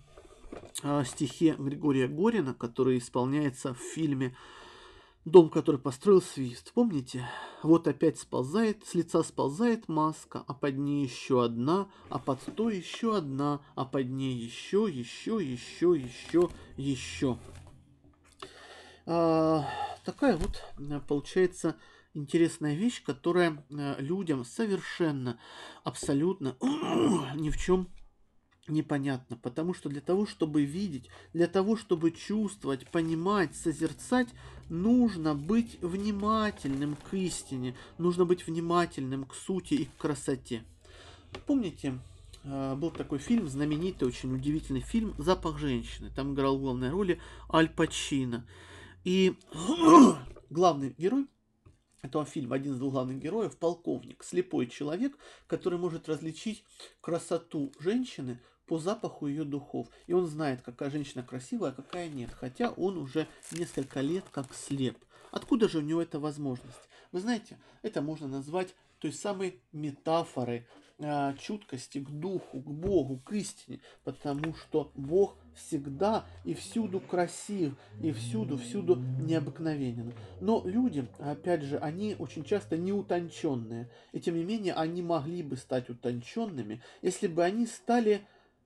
э, 0.82 1.04
стихе 1.06 1.54
Григория 1.58 2.08
Горина, 2.08 2.54
который 2.54 2.98
исполняется 2.98 3.74
в 3.74 3.78
фильме 3.78 4.36
Дом, 5.24 5.50
который 5.50 5.78
построил 5.78 6.22
Свист. 6.22 6.72
Помните? 6.72 7.28
Вот 7.62 7.86
опять 7.86 8.18
сползает, 8.18 8.86
с 8.86 8.94
лица 8.94 9.22
сползает 9.22 9.88
маска, 9.88 10.42
а 10.46 10.54
под 10.54 10.78
ней 10.78 11.04
еще 11.04 11.44
одна, 11.44 11.88
а 12.08 12.18
под 12.18 12.40
то 12.56 12.70
еще 12.70 13.16
одна, 13.16 13.60
а 13.74 13.84
под 13.84 14.08
ней 14.08 14.34
еще, 14.34 14.86
еще, 14.90 15.38
еще, 15.40 15.94
еще, 15.94 16.48
еще. 16.76 17.38
А, 19.04 19.68
такая 20.04 20.36
вот 20.36 20.62
э, 20.78 21.00
получается 21.06 21.76
интересная 22.14 22.74
вещь, 22.74 23.02
которая 23.02 23.64
э, 23.70 23.96
людям 23.98 24.44
совершенно, 24.44 25.38
абсолютно 25.84 26.56
ни 27.34 27.50
в 27.50 27.58
чем 27.58 27.88
непонятно, 28.68 29.36
потому 29.36 29.74
что 29.74 29.88
для 29.88 30.00
того, 30.00 30.26
чтобы 30.26 30.64
видеть, 30.64 31.08
для 31.32 31.46
того, 31.46 31.76
чтобы 31.76 32.10
чувствовать, 32.10 32.88
понимать, 32.88 33.54
созерцать, 33.56 34.28
нужно 34.68 35.34
быть 35.34 35.80
внимательным 35.82 36.96
к 36.96 37.14
истине, 37.14 37.74
нужно 37.98 38.24
быть 38.24 38.46
внимательным 38.46 39.24
к 39.24 39.34
сути 39.34 39.74
и 39.74 39.84
к 39.86 39.96
красоте. 39.96 40.64
Помните, 41.46 41.98
э, 42.44 42.74
был 42.74 42.90
такой 42.90 43.18
фильм, 43.18 43.48
знаменитый, 43.48 44.08
очень 44.08 44.34
удивительный 44.34 44.80
фильм 44.80 45.14
«Запах 45.18 45.58
женщины». 45.58 46.10
Там 46.14 46.34
играл 46.34 46.58
в 46.58 46.62
главной 46.62 46.90
роли 46.90 47.20
Аль 47.52 47.68
Пачино. 47.68 48.46
И 49.04 49.34
главный 50.50 50.94
герой 50.98 51.26
этого 52.02 52.24
фильма, 52.24 52.56
один 52.56 52.74
из 52.74 52.78
двух 52.78 52.92
главных 52.92 53.18
героев, 53.18 53.56
полковник, 53.56 54.22
слепой 54.22 54.66
человек, 54.66 55.16
который 55.46 55.78
может 55.78 56.08
различить 56.08 56.64
красоту 57.00 57.72
женщины 57.80 58.40
по 58.68 58.78
запаху 58.78 59.26
ее 59.26 59.44
духов. 59.44 59.88
И 60.06 60.12
он 60.12 60.26
знает, 60.26 60.62
какая 60.62 60.90
женщина 60.90 61.22
красивая, 61.22 61.70
а 61.70 61.74
какая 61.74 62.08
нет. 62.08 62.30
Хотя 62.32 62.70
он 62.70 62.98
уже 62.98 63.26
несколько 63.50 64.00
лет 64.00 64.24
как 64.30 64.54
слеп. 64.54 64.98
Откуда 65.30 65.68
же 65.68 65.78
у 65.78 65.82
него 65.82 66.02
эта 66.02 66.20
возможность? 66.20 66.88
Вы 67.10 67.20
знаете, 67.20 67.58
это 67.82 68.02
можно 68.02 68.28
назвать 68.28 68.74
той 68.98 69.12
самой 69.12 69.60
метафорой 69.72 70.66
э, 70.98 71.34
чуткости 71.38 71.98
к 71.98 72.10
духу, 72.10 72.60
к 72.60 72.70
Богу, 72.70 73.18
к 73.24 73.32
истине. 73.32 73.80
Потому 74.04 74.54
что 74.54 74.92
Бог 74.94 75.36
всегда 75.54 76.26
и 76.44 76.54
всюду 76.54 77.00
красив, 77.00 77.74
и 78.02 78.12
всюду, 78.12 78.58
всюду 78.58 78.96
необыкновенен. 78.96 80.12
Но 80.40 80.62
люди, 80.64 81.06
опять 81.18 81.62
же, 81.62 81.78
они 81.78 82.16
очень 82.18 82.44
часто 82.44 82.76
неутонченные. 82.76 83.90
И 84.12 84.20
тем 84.20 84.36
не 84.36 84.44
менее, 84.44 84.74
они 84.74 85.02
могли 85.02 85.42
бы 85.42 85.56
стать 85.56 85.88
утонченными, 85.88 86.82
если 87.02 87.26
бы 87.26 87.42
они 87.44 87.66
стали 87.66 88.22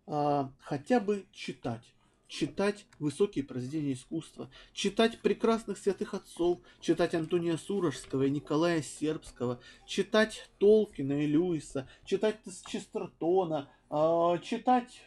а, 0.06 0.50
хотя 0.60 1.00
бы 1.00 1.26
читать. 1.32 1.82
Читать 2.28 2.86
высокие 2.98 3.44
произведения 3.44 3.92
искусства, 3.92 4.50
читать 4.72 5.20
прекрасных 5.20 5.76
святых 5.76 6.14
отцов, 6.14 6.60
читать 6.80 7.14
Антония 7.14 7.58
Сурожского 7.58 8.22
и 8.22 8.30
Николая 8.30 8.80
Сербского, 8.80 9.60
читать 9.86 10.48
Толкина 10.58 11.22
и 11.22 11.26
Льюиса, 11.26 11.86
читать 12.06 12.38
Честертона, 12.66 13.68
а, 13.90 14.38
читать 14.38 15.04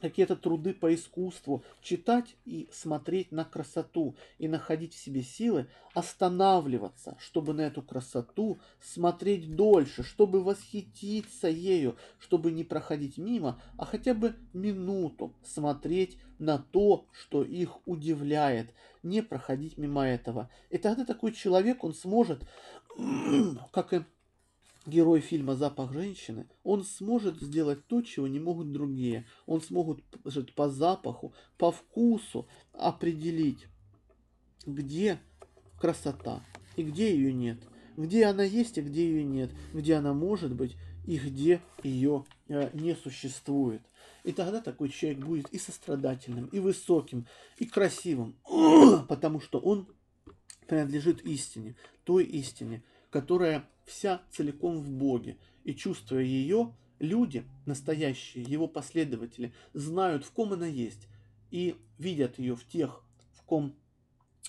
какие-то 0.00 0.36
труды 0.36 0.74
по 0.74 0.94
искусству, 0.94 1.64
читать 1.82 2.36
и 2.44 2.68
смотреть 2.72 3.32
на 3.32 3.44
красоту 3.44 4.14
и 4.38 4.48
находить 4.48 4.94
в 4.94 4.98
себе 4.98 5.22
силы 5.22 5.66
останавливаться, 5.94 7.16
чтобы 7.18 7.54
на 7.54 7.62
эту 7.62 7.82
красоту 7.82 8.58
смотреть 8.80 9.56
дольше, 9.56 10.02
чтобы 10.02 10.42
восхититься 10.42 11.48
ею, 11.48 11.96
чтобы 12.18 12.52
не 12.52 12.64
проходить 12.64 13.18
мимо, 13.18 13.60
а 13.78 13.86
хотя 13.86 14.14
бы 14.14 14.34
минуту 14.52 15.32
смотреть 15.42 16.18
на 16.38 16.58
то, 16.58 17.06
что 17.12 17.42
их 17.42 17.78
удивляет, 17.86 18.74
не 19.02 19.22
проходить 19.22 19.78
мимо 19.78 20.06
этого. 20.06 20.50
И 20.70 20.78
тогда 20.78 21.04
такой 21.04 21.32
человек, 21.32 21.84
он 21.84 21.94
сможет, 21.94 22.42
как 23.72 23.92
и 23.94 24.04
герой 24.86 25.20
фильма 25.20 25.54
«Запах 25.56 25.92
женщины», 25.92 26.48
он 26.62 26.84
сможет 26.84 27.40
сделать 27.40 27.86
то, 27.86 28.02
чего 28.02 28.26
не 28.26 28.40
могут 28.40 28.72
другие. 28.72 29.26
Он 29.46 29.60
сможет 29.60 30.02
по 30.54 30.68
запаху, 30.68 31.34
по 31.58 31.72
вкусу 31.72 32.48
определить, 32.72 33.66
где 34.64 35.18
красота 35.78 36.42
и 36.76 36.82
где 36.82 37.14
ее 37.14 37.32
нет. 37.32 37.58
Где 37.96 38.26
она 38.26 38.44
есть 38.44 38.78
и 38.78 38.82
где 38.82 39.08
ее 39.08 39.24
нет. 39.24 39.50
Где 39.72 39.94
она 39.94 40.12
может 40.12 40.54
быть 40.54 40.76
и 41.06 41.18
где 41.18 41.62
ее 41.82 42.24
э, 42.48 42.70
не 42.74 42.94
существует. 42.94 43.82
И 44.24 44.32
тогда 44.32 44.60
такой 44.60 44.88
человек 44.88 45.24
будет 45.24 45.48
и 45.50 45.58
сострадательным, 45.58 46.46
и 46.46 46.58
высоким, 46.58 47.26
и 47.58 47.64
красивым, 47.64 48.36
потому 49.08 49.40
что 49.40 49.60
он 49.60 49.88
принадлежит 50.66 51.22
истине, 51.22 51.76
той 52.04 52.24
истине, 52.24 52.82
которая 53.16 53.66
вся 53.86 54.20
целиком 54.30 54.78
в 54.78 54.90
Боге. 54.90 55.38
И 55.64 55.74
чувствуя 55.74 56.22
ее, 56.22 56.74
люди, 56.98 57.46
настоящие, 57.64 58.44
его 58.44 58.68
последователи, 58.68 59.54
знают, 59.72 60.26
в 60.26 60.32
ком 60.32 60.52
она 60.52 60.66
есть, 60.66 61.08
и 61.50 61.76
видят 61.96 62.38
ее 62.38 62.54
в 62.56 62.68
тех, 62.68 63.02
в 63.32 63.42
ком 63.44 63.74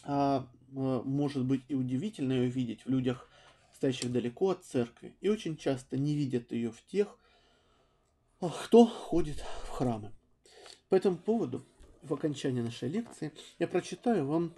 а, 0.04 0.50
а, 0.76 1.02
может 1.04 1.46
быть 1.46 1.62
и 1.70 1.76
удивительно 1.76 2.34
ее 2.34 2.50
видеть, 2.50 2.82
в 2.82 2.90
людях, 2.90 3.30
стоящих 3.74 4.12
далеко 4.12 4.50
от 4.50 4.66
церкви, 4.66 5.16
и 5.22 5.30
очень 5.30 5.56
часто 5.56 5.98
не 5.98 6.14
видят 6.14 6.52
ее 6.52 6.72
в 6.72 6.86
тех, 6.88 7.18
кто 8.42 8.86
ходит 8.86 9.38
в 9.64 9.70
храмы. 9.70 10.12
По 10.90 10.96
этому 10.96 11.16
поводу, 11.16 11.64
в 12.02 12.14
окончании 12.14 12.62
нашей 12.62 12.90
лекции, 12.90 13.32
я 13.60 13.68
прочитаю 13.70 14.28
вам 14.28 14.54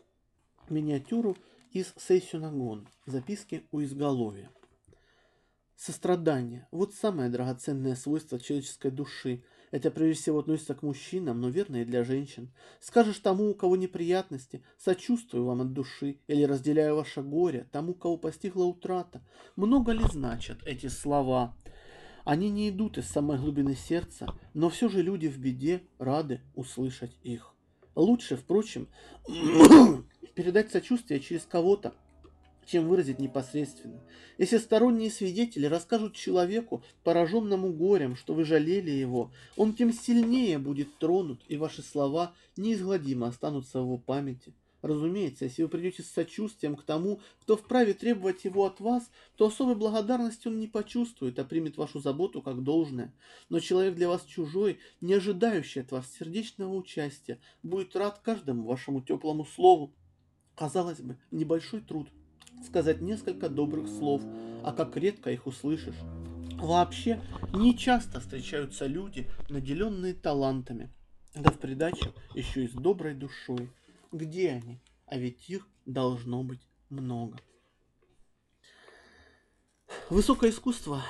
миниатюру 0.68 1.38
из 1.72 1.94
Сейсюнагон, 1.98 2.88
записки 3.06 3.68
у 3.72 3.82
изголовья. 3.82 4.50
Сострадание– 5.76 6.68
вот 6.72 6.94
самое 6.94 7.30
драгоценное 7.30 7.96
свойство 7.96 8.40
человеческой 8.40 8.92
души. 8.92 9.44
Это 9.72 9.92
прежде 9.92 10.22
всего 10.22 10.40
относится 10.40 10.74
к 10.74 10.82
мужчинам, 10.82 11.40
но 11.40 11.50
верно 11.50 11.78
и 11.78 11.86
для 11.86 12.04
женщин. 12.04 12.52
Скажешь 12.82 13.20
тому, 13.20 13.52
у 13.52 13.54
кого 13.54 13.76
неприятности, 13.76 14.64
сочувствую 14.78 15.46
вам 15.46 15.62
от 15.62 15.74
души, 15.74 16.20
или 16.28 16.44
разделяю 16.44 16.96
ваше 16.96 17.22
горе, 17.22 17.70
тому, 17.72 17.94
кого 17.94 18.18
постигла 18.18 18.66
утрата. 18.66 19.22
Много 19.56 19.92
ли 19.92 20.04
значат 20.12 20.58
эти 20.66 20.88
слова? 20.88 21.56
Они 22.26 22.50
не 22.50 22.70
идут 22.70 22.98
из 22.98 23.08
самой 23.08 23.38
глубины 23.38 23.76
сердца, 23.76 24.28
но 24.54 24.70
все 24.70 24.90
же 24.90 25.02
люди 25.02 25.28
в 25.28 25.38
беде 25.38 25.84
рады 25.98 26.42
услышать 26.56 27.18
их. 27.24 27.54
Лучше, 27.96 28.38
впрочем, 28.38 28.88
передать 30.40 30.72
сочувствие 30.72 31.20
через 31.20 31.44
кого-то, 31.44 31.94
чем 32.66 32.88
выразить 32.88 33.20
непосредственно. 33.20 34.00
Если 34.38 34.58
сторонние 34.58 35.12
свидетели 35.12 35.66
расскажут 35.66 36.16
человеку, 36.16 36.82
пораженному 37.04 37.74
горем, 37.74 38.16
что 38.16 38.34
вы 38.34 38.46
жалели 38.46 38.90
его, 38.90 39.34
он 39.58 39.74
тем 39.74 39.92
сильнее 39.92 40.58
будет 40.58 40.98
тронут, 40.98 41.42
и 41.50 41.58
ваши 41.58 41.82
слова 41.82 42.34
неизгладимо 42.56 43.28
останутся 43.28 43.82
в 43.82 43.84
его 43.84 43.98
памяти. 43.98 44.54
Разумеется, 44.82 45.44
если 45.44 45.64
вы 45.64 45.68
придете 45.68 46.04
с 46.04 46.10
сочувствием 46.10 46.78
к 46.78 46.84
тому, 46.84 47.20
кто 47.42 47.58
вправе 47.58 47.94
требовать 47.94 48.46
его 48.46 48.66
от 48.66 48.80
вас, 48.80 49.12
то 49.36 49.48
особой 49.48 49.76
благодарности 49.76 50.48
он 50.48 50.58
не 50.58 50.68
почувствует, 50.68 51.38
а 51.38 51.44
примет 51.44 51.76
вашу 51.76 52.00
заботу 52.00 52.42
как 52.42 52.64
должное. 52.64 53.14
Но 53.50 53.60
человек 53.60 53.96
для 53.96 54.08
вас 54.08 54.24
чужой, 54.24 54.80
не 55.02 55.16
ожидающий 55.16 55.82
от 55.82 55.92
вас 55.92 56.10
сердечного 56.18 56.74
участия, 56.74 57.40
будет 57.62 57.94
рад 57.98 58.20
каждому 58.20 58.64
вашему 58.64 59.02
теплому 59.02 59.46
слову. 59.46 59.94
Казалось 60.60 61.00
бы, 61.00 61.16
небольшой 61.32 61.80
труд– 61.80 62.10
сказать 62.66 63.00
несколько 63.00 63.48
добрых 63.48 63.88
слов, 63.88 64.22
а 64.62 64.74
как 64.74 64.98
редко 64.98 65.32
их 65.32 65.48
услышишь. 65.48 65.96
Вообще, 66.58 67.22
не 67.54 67.78
часто 67.78 68.20
встречаются 68.20 68.86
люди, 68.86 69.32
наделенные 69.48 70.14
талантами, 70.14 70.94
да 71.34 71.50
в 71.50 71.60
придачу 71.60 72.14
еще 72.36 72.66
и 72.66 72.68
с 72.68 72.74
доброй 72.74 73.14
душой. 73.14 73.70
Где 74.12 74.50
они? 74.50 74.82
А 75.06 75.18
ведь 75.18 75.50
их 75.50 75.66
должно 75.86 76.44
быть 76.44 76.68
много. 76.90 77.38
Высокое 80.10 80.50
искусство 80.50 81.02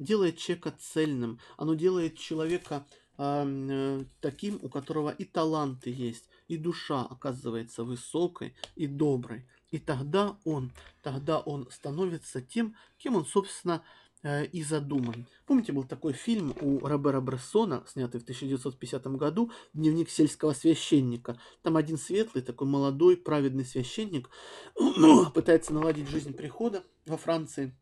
делает 0.00 0.38
человека 0.38 0.74
цельным, 0.80 1.38
оно 1.56 1.74
делает 1.74 2.18
человека 2.18 2.84
э, 3.18 4.04
таким, 4.20 4.58
у 4.62 4.68
которого 4.68 5.10
и 5.10 5.24
таланты 5.24 5.90
есть, 5.90 6.28
и 6.48 6.56
душа 6.56 7.02
оказывается 7.02 7.84
высокой 7.84 8.54
и 8.74 8.86
доброй. 8.86 9.48
И 9.70 9.78
тогда 9.78 10.38
он, 10.44 10.72
тогда 11.02 11.40
он 11.40 11.68
становится 11.70 12.40
тем, 12.40 12.76
кем 12.98 13.16
он, 13.16 13.26
собственно, 13.26 13.82
Э, 14.26 14.44
и 14.46 14.64
задуман. 14.64 15.26
Помните, 15.46 15.72
был 15.72 15.84
такой 15.84 16.12
фильм 16.12 16.52
у 16.60 16.80
Робера 16.80 17.20
Брессона, 17.20 17.84
снятый 17.86 18.18
в 18.18 18.24
1950 18.24 19.06
году, 19.16 19.52
«Дневник 19.72 20.10
сельского 20.10 20.52
священника». 20.52 21.38
Там 21.62 21.76
один 21.76 21.96
светлый, 21.96 22.42
такой 22.42 22.66
молодой, 22.66 23.16
праведный 23.16 23.64
священник 23.64 24.28
пытается 25.34 25.72
наладить 25.72 26.08
жизнь 26.08 26.32
прихода 26.32 26.82
во 27.06 27.16
Франции, 27.16 27.72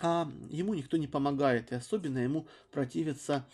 а 0.00 0.30
ему 0.50 0.74
никто 0.74 0.98
не 0.98 1.06
помогает, 1.06 1.72
и 1.72 1.76
особенно 1.76 2.18
ему 2.18 2.46
противятся 2.70 3.34
а, 3.36 3.44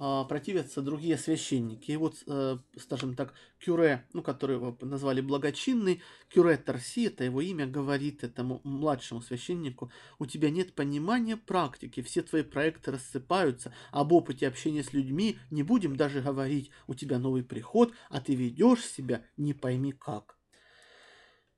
противятся 0.00 0.80
другие 0.80 1.18
священники. 1.18 1.90
И 1.90 1.96
вот, 1.96 2.22
э, 2.26 2.56
скажем 2.78 3.14
так, 3.14 3.34
Кюре, 3.62 4.06
ну, 4.14 4.22
который 4.22 4.56
его 4.56 4.74
назвали 4.80 5.20
благочинный, 5.20 6.02
Кюре 6.32 6.56
Торси, 6.56 7.08
это 7.08 7.24
его 7.24 7.42
имя, 7.42 7.66
говорит 7.66 8.24
этому 8.24 8.62
младшему 8.64 9.20
священнику, 9.20 9.92
у 10.18 10.24
тебя 10.24 10.48
нет 10.48 10.74
понимания 10.74 11.36
практики, 11.36 12.00
все 12.00 12.22
твои 12.22 12.42
проекты 12.42 12.92
рассыпаются, 12.92 13.74
об 13.90 14.12
опыте 14.12 14.48
общения 14.48 14.82
с 14.82 14.94
людьми 14.94 15.36
не 15.50 15.62
будем 15.62 15.96
даже 15.96 16.22
говорить, 16.22 16.70
у 16.86 16.94
тебя 16.94 17.18
новый 17.18 17.44
приход, 17.44 17.92
а 18.08 18.22
ты 18.22 18.34
ведешь 18.34 18.86
себя 18.86 19.22
не 19.36 19.52
пойми 19.52 19.92
как. 19.92 20.38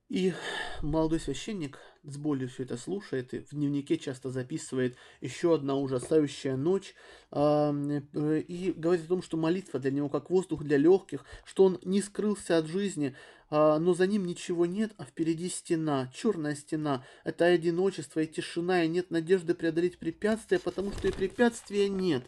И 0.09 0.33
молодой 0.81 1.21
священник 1.21 1.79
с 2.03 2.17
болью 2.17 2.49
все 2.49 2.63
это 2.63 2.77
слушает 2.77 3.33
и 3.33 3.39
в 3.39 3.51
дневнике 3.51 3.97
часто 3.97 4.29
записывает 4.29 4.95
еще 5.21 5.55
одна 5.55 5.75
ужасающая 5.75 6.57
ночь 6.57 6.95
э, 7.31 8.01
и 8.47 8.73
говорит 8.75 9.05
о 9.05 9.09
том, 9.09 9.21
что 9.21 9.37
молитва 9.37 9.79
для 9.79 9.91
него 9.91 10.09
как 10.09 10.29
воздух 10.29 10.63
для 10.63 10.77
легких, 10.77 11.25
что 11.45 11.63
он 11.63 11.79
не 11.83 12.01
скрылся 12.01 12.57
от 12.57 12.67
жизни, 12.67 13.15
э, 13.49 13.77
но 13.77 13.93
за 13.93 14.05
ним 14.07 14.25
ничего 14.25 14.65
нет, 14.65 14.91
а 14.97 15.05
впереди 15.05 15.49
стена, 15.49 16.11
черная 16.13 16.55
стена. 16.55 17.05
Это 17.23 17.45
одиночество 17.45 18.19
и 18.19 18.27
тишина, 18.27 18.83
и 18.83 18.89
нет 18.89 19.09
надежды 19.09 19.53
преодолеть 19.53 19.97
препятствия, 19.97 20.59
потому 20.59 20.91
что 20.91 21.07
и 21.07 21.11
препятствия 21.11 21.87
нет. 21.87 22.23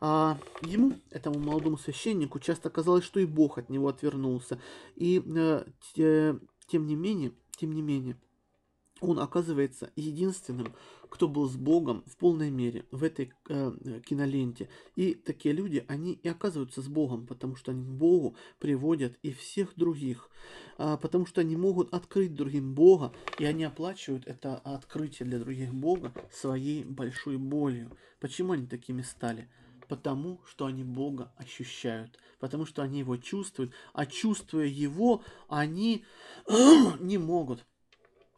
А 0.00 0.38
ему, 0.62 0.94
этому 1.10 1.38
молодому 1.38 1.78
священнику, 1.78 2.40
часто 2.40 2.68
казалось, 2.68 3.04
что 3.04 3.20
и 3.20 3.26
Бог 3.26 3.58
от 3.58 3.70
него 3.70 3.88
отвернулся. 3.88 4.60
И 4.96 5.22
э, 5.24 5.64
тем 6.66 6.86
не 6.86 6.96
менее, 6.96 7.32
тем 7.56 7.72
не 7.72 7.80
менее, 7.80 8.16
он 9.00 9.18
оказывается 9.18 9.90
единственным, 9.96 10.74
кто 11.08 11.28
был 11.28 11.48
с 11.48 11.56
Богом 11.56 12.02
в 12.06 12.16
полной 12.16 12.50
мере 12.50 12.86
в 12.90 13.04
этой 13.04 13.32
э, 13.48 14.00
киноленте. 14.06 14.68
И 14.96 15.14
такие 15.14 15.54
люди, 15.54 15.84
они 15.88 16.12
и 16.12 16.28
оказываются 16.28 16.80
с 16.80 16.88
Богом, 16.88 17.26
потому 17.26 17.56
что 17.56 17.72
они 17.72 17.84
к 17.84 17.88
Богу 17.88 18.36
приводят 18.58 19.16
и 19.22 19.32
всех 19.32 19.74
других, 19.76 20.30
э, 20.78 20.96
потому 21.00 21.26
что 21.26 21.40
они 21.40 21.56
могут 21.56 21.92
открыть 21.92 22.34
другим 22.34 22.74
Бога, 22.74 23.12
и 23.38 23.44
они 23.44 23.64
оплачивают 23.64 24.26
это 24.26 24.56
открытие 24.56 25.28
для 25.28 25.38
других 25.38 25.74
Бога 25.74 26.12
своей 26.32 26.84
большой 26.84 27.36
болью. 27.36 27.96
Почему 28.20 28.52
они 28.52 28.66
такими 28.66 29.02
стали? 29.02 29.48
Потому 29.88 30.40
что 30.46 30.66
они 30.66 30.82
Бога 30.82 31.32
ощущают, 31.36 32.18
потому 32.38 32.64
что 32.64 32.82
они 32.82 33.00
Его 33.00 33.16
чувствуют, 33.18 33.72
а 33.92 34.06
чувствуя 34.06 34.66
Его, 34.66 35.22
они 35.48 36.04
не 37.00 37.18
могут 37.18 37.64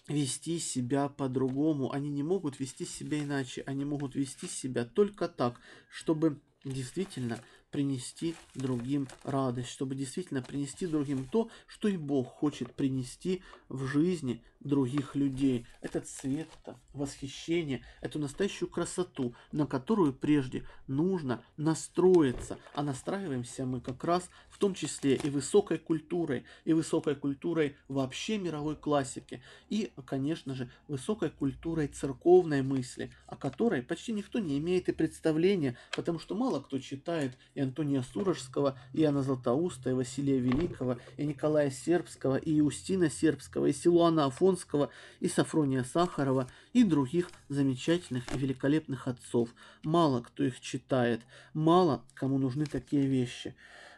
вести 0.08 0.58
себя 0.58 1.08
по-другому. 1.08 1.92
Они 1.92 2.10
не 2.10 2.22
могут 2.22 2.60
вести 2.60 2.84
себя 2.84 3.18
иначе. 3.18 3.62
Они 3.66 3.84
могут 3.84 4.14
вести 4.14 4.46
себя 4.46 4.84
только 4.84 5.28
так, 5.28 5.60
чтобы 5.88 6.40
действительно 6.64 7.40
принести 7.70 8.34
другим 8.54 9.08
радость, 9.22 9.68
чтобы 9.68 9.94
действительно 9.94 10.42
принести 10.42 10.86
другим 10.86 11.26
то, 11.26 11.50
что 11.66 11.88
и 11.88 11.96
Бог 11.96 12.28
хочет 12.28 12.72
принести 12.74 13.42
в 13.68 13.86
жизни 13.86 14.42
других 14.66 15.14
людей. 15.14 15.66
Этот 15.80 16.08
свет, 16.08 16.48
это 16.62 16.78
восхищение, 16.92 17.82
эту 18.00 18.18
настоящую 18.18 18.68
красоту, 18.68 19.34
на 19.52 19.66
которую 19.66 20.12
прежде 20.12 20.64
нужно 20.86 21.42
настроиться. 21.56 22.58
А 22.74 22.82
настраиваемся 22.82 23.64
мы 23.64 23.80
как 23.80 24.04
раз 24.04 24.28
в 24.48 24.58
том 24.58 24.74
числе 24.74 25.16
и 25.16 25.30
высокой 25.30 25.78
культурой, 25.78 26.44
и 26.64 26.72
высокой 26.72 27.14
культурой 27.14 27.76
вообще 27.88 28.38
мировой 28.38 28.76
классики, 28.76 29.42
и, 29.68 29.92
конечно 30.04 30.54
же, 30.54 30.70
высокой 30.88 31.30
культурой 31.30 31.88
церковной 31.88 32.62
мысли, 32.62 33.10
о 33.26 33.36
которой 33.36 33.82
почти 33.82 34.12
никто 34.12 34.38
не 34.38 34.58
имеет 34.58 34.88
и 34.88 34.92
представления, 34.92 35.76
потому 35.94 36.18
что 36.18 36.34
мало 36.34 36.60
кто 36.60 36.78
читает 36.78 37.36
и 37.54 37.60
Антония 37.60 38.02
Сурожского, 38.02 38.78
и 38.92 39.02
Иоанна 39.02 39.22
Златоуста, 39.22 39.90
и 39.90 39.92
Василия 39.92 40.38
Великого, 40.38 40.98
и 41.16 41.26
Николая 41.26 41.70
Сербского, 41.70 42.36
и 42.36 42.58
Иустина 42.58 43.10
Сербского, 43.10 43.66
и 43.66 43.72
Силуана 43.72 44.24
Афонского, 44.56 44.90
и 45.20 45.28
Сафрония 45.28 45.84
Сахарова, 45.84 46.48
и 46.72 46.82
других 46.82 47.30
замечательных 47.48 48.24
и 48.34 48.38
великолепных 48.38 49.06
отцов. 49.06 49.50
Мало 49.84 50.22
кто 50.22 50.44
их 50.44 50.60
читает, 50.60 51.20
мало 51.52 52.02
кому 52.14 52.38
нужны 52.38 52.64
такие 52.64 53.06
вещи. 53.06 53.54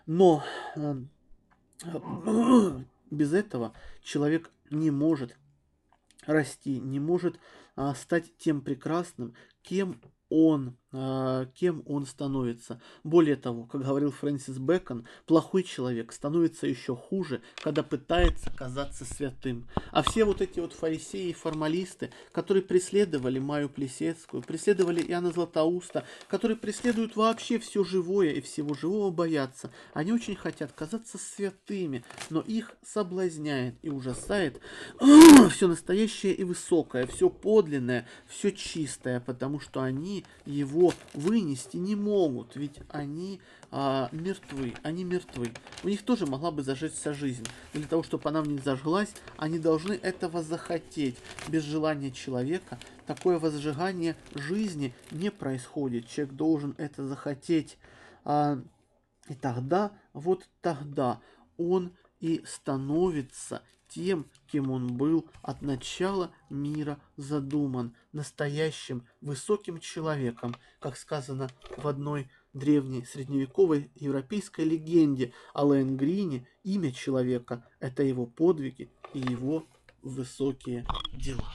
Но 0.06 0.42
э, 0.74 0.96
без 3.10 3.32
этого 3.32 3.72
человек 4.02 4.50
не 4.70 4.90
может 4.90 5.36
расти, 6.26 6.80
не 6.80 6.98
может 7.00 7.38
а, 7.76 7.94
стать 7.94 8.36
тем 8.36 8.60
прекрасным, 8.60 9.34
кем 9.62 10.00
он, 10.28 10.76
кем 10.90 11.82
он 11.86 12.06
становится. 12.06 12.80
Более 13.04 13.36
того, 13.36 13.64
как 13.64 13.82
говорил 13.82 14.10
Фрэнсис 14.10 14.58
Бэкон, 14.58 15.06
плохой 15.26 15.62
человек 15.62 16.12
становится 16.12 16.66
еще 16.66 16.96
хуже, 16.96 17.42
когда 17.56 17.82
пытается 17.82 18.50
казаться 18.50 19.04
святым. 19.04 19.68
А 19.90 20.02
все 20.02 20.24
вот 20.24 20.40
эти 20.40 20.60
вот 20.60 20.72
фарисеи 20.72 21.28
и 21.30 21.34
формалисты, 21.34 22.10
которые 22.32 22.62
преследовали 22.62 23.38
Маю 23.38 23.68
Плесецкую, 23.68 24.42
преследовали 24.42 25.02
Иоанна 25.02 25.30
Златоуста, 25.30 26.04
которые 26.26 26.56
преследуют 26.56 27.16
вообще 27.16 27.58
все 27.58 27.84
живое 27.84 28.30
и 28.30 28.40
всего 28.40 28.74
живого 28.74 29.10
боятся, 29.10 29.70
они 29.92 30.12
очень 30.12 30.36
хотят 30.36 30.72
казаться 30.72 31.18
святыми, 31.18 32.04
но 32.30 32.40
их 32.40 32.72
соблазняет 32.82 33.74
и 33.82 33.90
ужасает 33.90 34.60
все 35.50 35.68
настоящее 35.68 36.32
и 36.32 36.44
высокое, 36.44 37.06
все 37.06 37.28
подлинное, 37.28 38.06
все 38.26 38.52
чистое, 38.52 39.20
потому 39.20 39.60
что 39.60 39.82
они 39.82 40.24
его 40.78 40.94
вынести 41.14 41.76
не 41.76 41.96
могут, 41.96 42.56
ведь 42.56 42.78
они 42.88 43.40
а, 43.70 44.08
мертвы, 44.12 44.74
они 44.82 45.04
мертвы. 45.04 45.52
У 45.82 45.88
них 45.88 46.02
тоже 46.04 46.26
могла 46.26 46.50
бы 46.50 46.62
зажечься 46.62 47.12
жизнь. 47.12 47.46
Для 47.72 47.86
того, 47.86 48.02
чтобы 48.02 48.28
она 48.28 48.42
в 48.42 48.48
них 48.48 48.62
зажглась, 48.62 49.12
они 49.36 49.58
должны 49.58 49.94
этого 49.94 50.42
захотеть. 50.42 51.16
Без 51.48 51.64
желания 51.64 52.10
человека 52.10 52.78
такое 53.06 53.38
возжигание 53.38 54.16
жизни 54.34 54.94
не 55.10 55.30
происходит. 55.30 56.08
Человек 56.08 56.34
должен 56.34 56.74
это 56.78 57.06
захотеть. 57.06 57.76
А, 58.24 58.58
и 59.28 59.34
тогда, 59.34 59.92
вот 60.12 60.48
тогда 60.62 61.20
он 61.56 61.92
и 62.20 62.42
становится 62.46 63.62
тем, 63.88 64.26
кем 64.50 64.70
он 64.70 64.96
был 64.96 65.26
от 65.42 65.62
начала 65.62 66.30
мира 66.50 66.98
задуман, 67.16 67.94
настоящим 68.12 69.06
высоким 69.20 69.78
человеком, 69.78 70.56
как 70.80 70.96
сказано 70.96 71.48
в 71.76 71.86
одной 71.86 72.30
древней 72.54 73.04
средневековой 73.04 73.90
европейской 73.94 74.64
легенде 74.64 75.32
о 75.52 75.64
Лэнгрине, 75.64 76.46
имя 76.64 76.92
человека– 76.92 77.64
это 77.80 78.02
его 78.02 78.26
подвиги 78.26 78.90
и 79.14 79.20
его 79.20 79.66
высокие 80.02 80.86
дела. 81.12 81.52